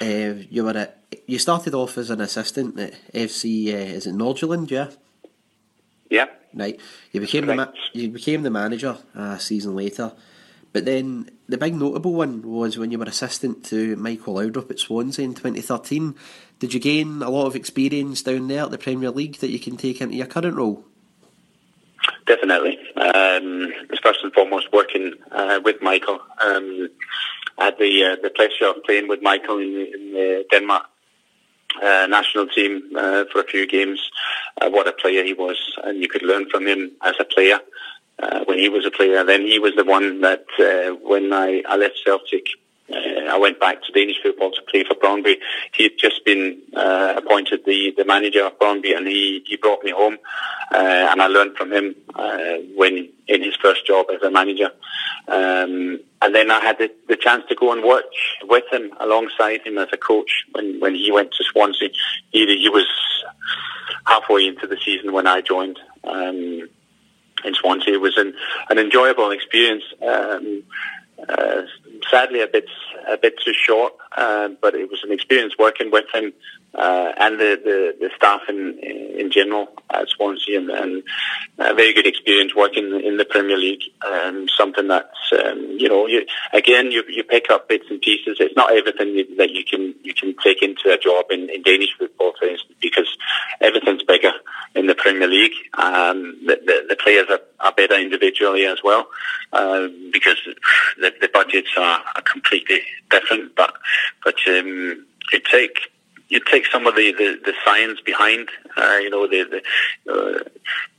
uh, 0.01 0.43
you 0.51 0.65
were 0.65 0.77
at, 0.77 0.99
you 1.27 1.39
started 1.39 1.75
off 1.75 1.99
as 1.99 2.11
an 2.11 2.21
assistant 2.21 2.79
at 2.79 2.95
FC. 3.13 3.69
Uh, 3.69 3.97
is 3.97 4.07
it 4.07 4.15
Nordsjælland? 4.15 4.71
Yeah. 4.71 4.89
Yeah. 6.11 6.27
Right. 6.55 6.79
You 7.13 7.21
became 7.21 7.47
the 7.47 7.55
ma- 7.55 7.73
you 7.93 8.11
became 8.11 8.43
the 8.43 8.51
manager 8.51 8.99
a 9.15 9.41
season 9.41 9.75
later, 9.75 10.13
but 10.73 10.85
then 10.85 11.31
the 11.49 11.57
big 11.57 11.75
notable 11.75 12.13
one 12.13 12.43
was 12.43 12.77
when 12.77 12.91
you 12.91 12.99
were 12.99 13.07
assistant 13.07 13.65
to 13.67 13.97
Michael 13.97 14.35
Laudrup 14.35 14.71
at 14.71 14.79
Swansea 14.79 15.25
in 15.25 15.35
2013. 15.35 16.15
Did 16.59 16.75
you 16.75 16.81
gain 16.81 17.23
a 17.23 17.31
lot 17.31 17.47
of 17.47 17.57
experience 17.57 18.23
down 18.23 18.49
there 18.49 18.65
at 18.65 18.71
the 18.71 18.79
Premier 18.79 19.11
League 19.11 19.37
that 19.37 19.51
you 19.51 19.59
can 19.59 19.77
take 19.77 20.01
into 20.01 20.17
your 20.17 20.27
current 20.27 20.57
role? 20.57 20.85
Definitely. 22.27 22.79
Um, 22.97 23.73
first 24.03 24.21
and 24.23 24.33
foremost, 24.33 24.73
working 24.73 25.15
uh, 25.31 25.61
with 25.65 25.81
Michael. 25.83 26.21
Um, 26.41 26.89
I 27.59 27.67
had 27.67 27.79
the 27.79 28.05
uh, 28.05 28.17
the 28.23 28.31
pleasure 28.31 28.69
of 28.71 28.83
playing 28.85 29.09
with 29.09 29.23
Michael 29.23 29.59
in, 29.59 29.75
in 29.95 30.12
the 30.12 30.45
Denmark 30.51 30.85
uh, 31.83 32.07
national 32.09 32.49
team 32.49 32.83
uh, 32.97 33.25
for 33.33 33.41
a 33.41 33.45
few 33.45 33.67
games. 33.67 34.01
Uh, 34.61 34.71
what 34.71 34.88
a 34.88 34.93
player 34.93 35.25
he 35.25 35.33
was, 35.33 35.59
and 35.85 36.01
you 36.03 36.09
could 36.09 36.23
learn 36.23 36.49
from 36.51 36.67
him 36.67 36.93
as 37.03 37.15
a 37.19 37.25
player 37.25 37.59
uh, 38.19 38.45
when 38.45 38.59
he 38.59 38.69
was 38.69 38.85
a 38.87 38.91
player. 38.91 39.25
Then 39.25 39.43
he 39.43 39.59
was 39.59 39.73
the 39.77 39.85
one 39.85 40.21
that 40.21 40.45
uh, 40.59 40.95
when 41.03 41.33
I, 41.33 41.62
I 41.67 41.77
left 41.77 42.01
Celtic 42.05 42.47
I 42.94 43.38
went 43.38 43.59
back 43.59 43.83
to 43.83 43.92
Danish 43.92 44.16
football 44.22 44.50
to 44.50 44.62
play 44.70 44.85
for 44.85 44.94
Brøndby. 44.94 45.37
He 45.74 45.85
had 45.85 45.92
just 45.98 46.24
been 46.24 46.61
uh, 46.76 47.14
appointed 47.16 47.61
the, 47.64 47.94
the 47.96 48.05
manager 48.05 48.44
of 48.44 48.59
Brøndby, 48.59 48.96
and 48.96 49.07
he, 49.07 49.42
he 49.46 49.57
brought 49.57 49.83
me 49.83 49.90
home, 49.90 50.18
uh, 50.72 51.09
and 51.11 51.22
I 51.22 51.26
learned 51.28 51.57
from 51.57 51.72
him 51.72 51.94
uh, 52.14 52.57
when 52.74 53.09
in 53.28 53.42
his 53.42 53.55
first 53.57 53.87
job 53.87 54.07
as 54.14 54.22
a 54.22 54.31
manager. 54.31 54.70
Um, 55.28 56.00
and 56.20 56.35
then 56.35 56.50
I 56.50 56.61
had 56.61 56.78
the, 56.78 56.90
the 57.09 57.16
chance 57.16 57.44
to 57.48 57.55
go 57.55 57.72
and 57.72 57.83
work 57.83 58.05
with 58.42 58.64
him 58.70 58.92
alongside 59.00 59.62
him 59.62 59.78
as 59.78 59.88
a 59.92 59.96
coach 59.96 60.44
when, 60.52 60.81
when 60.81 60.94
he 60.94 61.11
went 61.11 61.33
to 61.33 61.44
Swansea. 61.52 61.88
He, 62.31 62.46
he 62.59 62.68
was 62.68 62.87
halfway 64.05 64.46
into 64.46 64.66
the 64.66 64.76
season 64.85 65.12
when 65.12 65.26
I 65.26 65.40
joined. 65.40 65.78
Um, 66.05 66.68
in 67.44 67.55
Swansea. 67.55 67.94
It 67.94 68.00
was 68.00 68.16
an, 68.16 68.35
an 68.70 68.78
enjoyable 68.78 69.31
experience. 69.31 69.85
Um, 70.00 70.62
a 72.31 72.47
bit 72.47 72.69
a 73.09 73.17
bit 73.17 73.35
too 73.45 73.53
short, 73.55 73.93
uh, 74.17 74.49
but 74.61 74.75
it 74.75 74.91
was 74.91 75.03
an 75.05 75.12
experience 75.12 75.55
working 75.59 75.91
with 75.91 76.05
him 76.12 76.33
uh, 76.75 77.12
and 77.19 77.38
the, 77.38 77.61
the, 77.62 77.97
the, 78.01 78.11
staff 78.17 78.41
in 78.49 78.79
in 78.79 79.31
general 79.31 79.69
at 79.91 80.09
Swansea, 80.09 80.59
and, 80.59 80.71
and 80.71 81.03
a 81.59 81.75
very 81.75 81.93
good 81.93 82.07
experience 82.07 82.55
working 82.55 82.99
in 83.05 83.19
the 83.19 83.27
Premier 83.27 83.59
League. 83.59 83.83
Um, 84.07 84.49
something 84.57 84.88
that's 84.88 85.33
um, 85.45 85.77
you 85.79 85.88
know, 85.88 86.07
you, 86.07 86.25
again, 86.53 86.91
you 86.91 87.03
you 87.09 87.25
pick 87.25 87.51
up 87.51 87.69
bits 87.69 87.85
and 87.91 88.01
pieces. 88.01 88.38
It's 88.41 88.57
not 88.57 88.73
everything 88.73 89.37
that 89.37 89.51
you 89.51 89.65
can 89.65 89.95
you 90.03 90.15
can 90.15 90.35
take 90.43 90.62
into 90.62 90.91
a 90.91 90.97
job 90.97 91.27
in, 91.31 91.51
in 91.51 91.62
Danish 91.62 91.91
football, 91.99 92.33
for 92.38 92.47
instance, 92.47 92.75
because 92.81 93.09
everything's 93.61 94.03
bigger 94.05 94.33
in 94.75 94.87
the 94.87 94.95
Premier 94.95 95.29
League. 95.29 95.53
Um, 95.75 96.38
the, 96.47 96.59
the, 96.65 96.87
the 96.88 96.97
players 96.97 97.27
are, 97.29 97.41
are 97.61 97.73
better 97.73 97.99
individually 97.99 98.65
as 98.65 98.79
well 98.83 99.09
uh, 99.53 99.88
because 100.11 100.38
the, 100.99 101.12
the 101.21 101.29
budgets 101.33 101.69
are, 101.77 102.03
are 102.15 102.23
completely 102.23 102.81
different. 103.11 103.55
But 103.57 103.74
but 104.24 104.37
um, 104.48 105.07
you 105.33 105.40
take 105.50 105.92
you 106.28 106.40
take 106.40 106.66
some 106.66 106.87
of 106.87 106.96
the, 106.96 107.12
the, 107.12 107.38
the 107.44 107.52
science 107.62 108.00
behind, 108.00 108.48
uh, 108.76 108.96
you 109.02 109.11
know, 109.11 109.26
the 109.26 109.44
the, 109.44 110.12
uh, 110.12 110.38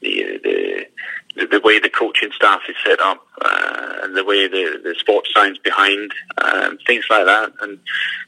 the 0.02 0.40
the 0.44 1.48
the 1.50 1.60
way 1.64 1.80
the 1.80 1.90
coaching 1.90 2.32
staff 2.36 2.62
is 2.70 2.76
set 2.86 3.00
up, 3.02 3.26
uh, 3.42 4.02
and 4.04 4.16
the 4.16 4.24
way 4.24 4.48
the, 4.48 4.80
the 4.84 4.96
sports 5.00 5.32
science 5.34 5.58
behind, 5.58 6.12
um, 6.38 6.78
things 6.86 7.06
like 7.10 7.26
that, 7.26 7.52
and 7.62 7.80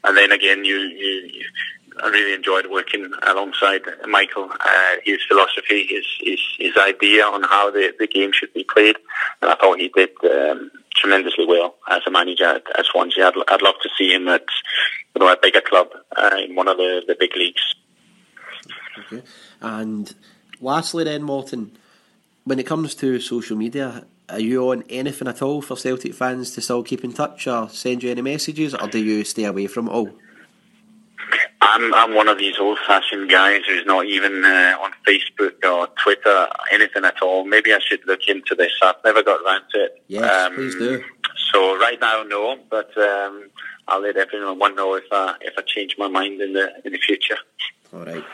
and 0.02 0.16
then 0.16 0.32
again, 0.32 0.64
you 0.64 0.78
you, 0.78 1.30
you 1.32 1.44
I 2.02 2.08
really 2.08 2.34
enjoyed 2.34 2.66
working 2.66 3.10
alongside 3.22 3.82
Michael. 4.06 4.50
Uh, 4.50 4.96
his 5.04 5.18
philosophy, 5.26 5.86
his, 5.88 6.04
his 6.20 6.40
his 6.58 6.76
idea 6.76 7.24
on 7.24 7.42
how 7.44 7.70
the, 7.70 7.94
the 7.98 8.06
game 8.06 8.32
should 8.32 8.52
be 8.52 8.64
played, 8.64 8.96
and 9.40 9.50
I 9.50 9.54
thought 9.54 9.78
he 9.78 9.88
did 9.88 10.10
um, 10.24 10.70
tremendously 11.06 11.46
well 11.46 11.74
as 11.88 12.02
a 12.06 12.10
manager 12.10 12.44
at, 12.44 12.64
at 12.78 12.84
Swansea. 12.86 13.28
I'd, 13.28 13.34
I'd 13.48 13.62
love 13.62 13.76
to 13.82 13.88
see 13.96 14.12
him 14.12 14.28
at 14.28 14.44
you 15.14 15.20
know 15.20 15.32
a 15.32 15.36
bigger 15.40 15.60
club 15.60 15.88
uh, 16.16 16.36
in 16.44 16.54
one 16.54 16.68
of 16.68 16.76
the, 16.76 17.02
the 17.06 17.16
big 17.18 17.34
leagues. 17.36 17.74
Okay, 18.98 19.22
and 19.60 20.14
lastly, 20.60 21.04
then 21.04 21.22
Morten, 21.22 21.76
when 22.44 22.58
it 22.58 22.66
comes 22.66 22.94
to 22.96 23.20
social 23.20 23.56
media, 23.56 24.04
are 24.28 24.40
you 24.40 24.70
on 24.70 24.82
anything 24.90 25.28
at 25.28 25.42
all 25.42 25.62
for 25.62 25.76
Celtic 25.76 26.14
fans 26.14 26.50
to 26.52 26.60
still 26.60 26.82
keep 26.82 27.04
in 27.04 27.12
touch 27.12 27.46
or 27.46 27.68
send 27.68 28.02
you 28.02 28.10
any 28.10 28.22
messages, 28.22 28.74
or 28.74 28.88
do 28.88 28.98
you 28.98 29.22
stay 29.24 29.44
away 29.44 29.66
from 29.66 29.88
all? 29.88 30.10
I'm 31.60 31.92
I'm 31.94 32.14
one 32.14 32.28
of 32.28 32.38
these 32.38 32.58
old-fashioned 32.58 33.28
guys 33.30 33.62
who's 33.66 33.84
not 33.86 34.06
even 34.06 34.44
uh, 34.44 34.76
on 34.80 34.92
Facebook 35.06 35.64
or 35.64 35.88
Twitter, 36.02 36.48
anything 36.72 37.04
at 37.04 37.20
all. 37.22 37.44
Maybe 37.44 37.72
I 37.72 37.78
should 37.80 38.06
look 38.06 38.20
into 38.28 38.54
this. 38.54 38.72
I've 38.82 38.96
never 39.04 39.22
got 39.22 39.40
around 39.42 39.62
to 39.72 39.84
it. 39.84 40.02
Yes, 40.08 40.30
um, 40.30 40.54
please 40.54 40.74
do. 40.76 41.04
So 41.52 41.78
right 41.78 42.00
now, 42.00 42.22
no, 42.22 42.58
but 42.70 42.96
um, 42.96 43.48
I'll 43.88 44.00
let 44.00 44.16
everyone 44.16 44.74
know 44.74 44.94
if 44.94 45.04
I 45.10 45.34
if 45.40 45.54
I 45.58 45.62
change 45.62 45.96
my 45.98 46.08
mind 46.08 46.40
in 46.40 46.52
the 46.52 46.72
in 46.84 46.92
the 46.92 46.98
future. 46.98 47.38
All 47.92 48.04
right. 48.04 48.24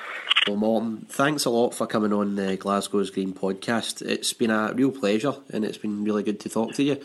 Well, 0.46 0.56
Morten, 0.56 1.06
thanks 1.08 1.44
a 1.44 1.50
lot 1.50 1.70
for 1.72 1.86
coming 1.86 2.12
on 2.12 2.34
the 2.34 2.56
Glasgow's 2.56 3.10
Green 3.10 3.32
podcast. 3.32 4.02
It's 4.02 4.32
been 4.32 4.50
a 4.50 4.72
real 4.74 4.90
pleasure, 4.90 5.34
and 5.52 5.64
it's 5.64 5.78
been 5.78 6.04
really 6.04 6.24
good 6.24 6.40
to 6.40 6.48
talk 6.48 6.74
to 6.74 6.82
you 6.82 7.00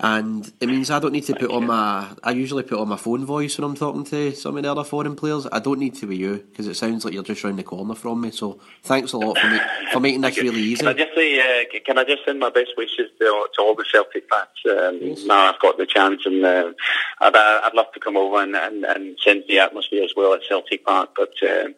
and 0.00 0.52
it 0.60 0.68
means 0.68 0.90
I 0.90 1.00
don't 1.00 1.12
need 1.12 1.24
to 1.24 1.34
put 1.34 1.50
on 1.50 1.66
my. 1.66 2.08
I 2.22 2.30
usually 2.30 2.62
put 2.62 2.78
on 2.78 2.88
my 2.88 2.96
phone 2.96 3.24
voice 3.24 3.58
when 3.58 3.68
I'm 3.68 3.74
talking 3.74 4.04
to 4.04 4.32
some 4.32 4.56
of 4.56 4.62
the 4.62 4.70
other 4.70 4.84
foreign 4.84 5.16
players. 5.16 5.48
I 5.50 5.58
don't 5.58 5.80
need 5.80 5.96
to 5.96 6.06
be 6.06 6.16
you 6.16 6.36
because 6.36 6.68
it 6.68 6.74
sounds 6.74 7.04
like 7.04 7.14
you're 7.14 7.24
just 7.24 7.42
round 7.42 7.58
the 7.58 7.64
corner 7.64 7.96
from 7.96 8.20
me. 8.20 8.30
So 8.30 8.60
thanks 8.84 9.12
a 9.12 9.16
lot 9.18 9.36
for, 9.38 9.50
me, 9.50 9.58
for 9.92 9.98
making 9.98 10.20
this 10.20 10.40
really 10.40 10.60
easy. 10.60 10.76
Can 10.76 10.88
I 10.88 10.92
just 10.92 11.14
say? 11.16 11.40
Uh, 11.40 11.80
can 11.84 11.98
I 11.98 12.04
just 12.04 12.24
send 12.24 12.38
my 12.38 12.50
best 12.50 12.70
wishes 12.76 13.10
to, 13.18 13.24
to 13.24 13.60
all 13.60 13.74
the 13.74 13.84
Celtic 13.90 14.24
fans? 14.30 14.78
Um, 14.78 14.98
yes. 15.02 15.24
Now 15.24 15.52
I've 15.52 15.58
got 15.58 15.78
the 15.78 15.86
chance, 15.86 16.22
and 16.24 16.44
uh, 16.44 16.72
I'd, 17.20 17.34
uh, 17.34 17.60
I'd 17.64 17.74
love 17.74 17.92
to 17.94 18.00
come 18.00 18.16
over 18.16 18.40
and, 18.40 18.54
and, 18.54 18.84
and 18.84 19.18
sense 19.18 19.46
the 19.48 19.58
atmosphere 19.58 20.04
as 20.04 20.12
well 20.16 20.32
at 20.32 20.44
Celtic 20.48 20.84
Park. 20.84 21.10
But 21.16 21.32
uh, 21.42 21.70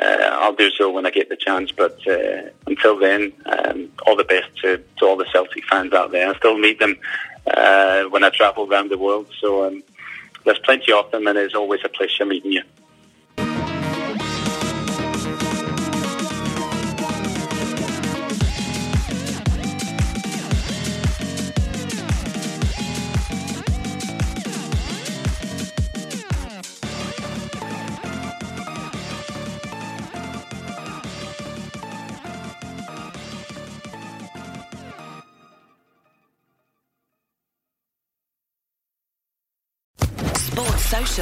uh, 0.00 0.28
I'll 0.30 0.54
do 0.54 0.70
so 0.70 0.92
when 0.92 1.06
I 1.06 1.10
get 1.10 1.28
the 1.28 1.36
chance. 1.36 1.72
But 1.72 1.98
uh, 2.06 2.50
until 2.68 3.00
then, 3.00 3.32
um, 3.46 3.90
all 4.06 4.14
the 4.14 4.22
best 4.22 4.46
to, 4.62 4.80
to 4.98 5.06
all 5.06 5.16
the 5.16 5.26
Celtic 5.32 5.64
fans 5.64 5.92
out 5.92 6.12
there. 6.12 6.30
I 6.30 6.36
still 6.36 6.56
meet 6.56 6.78
them 6.78 6.96
uh, 7.56 8.04
when 8.04 8.24
I 8.24 8.30
travel 8.30 8.66
around 8.70 8.90
the 8.90 8.98
world. 8.98 9.26
So 9.40 9.66
um, 9.66 9.82
there's 10.44 10.58
plenty 10.60 10.92
of 10.92 11.10
them, 11.10 11.26
and 11.26 11.38
it's 11.38 11.54
always 11.54 11.80
a 11.84 11.88
pleasure 11.88 12.24
meeting 12.24 12.52
you. 12.52 12.62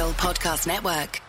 Podcast 0.05 0.67
Network. 0.67 1.26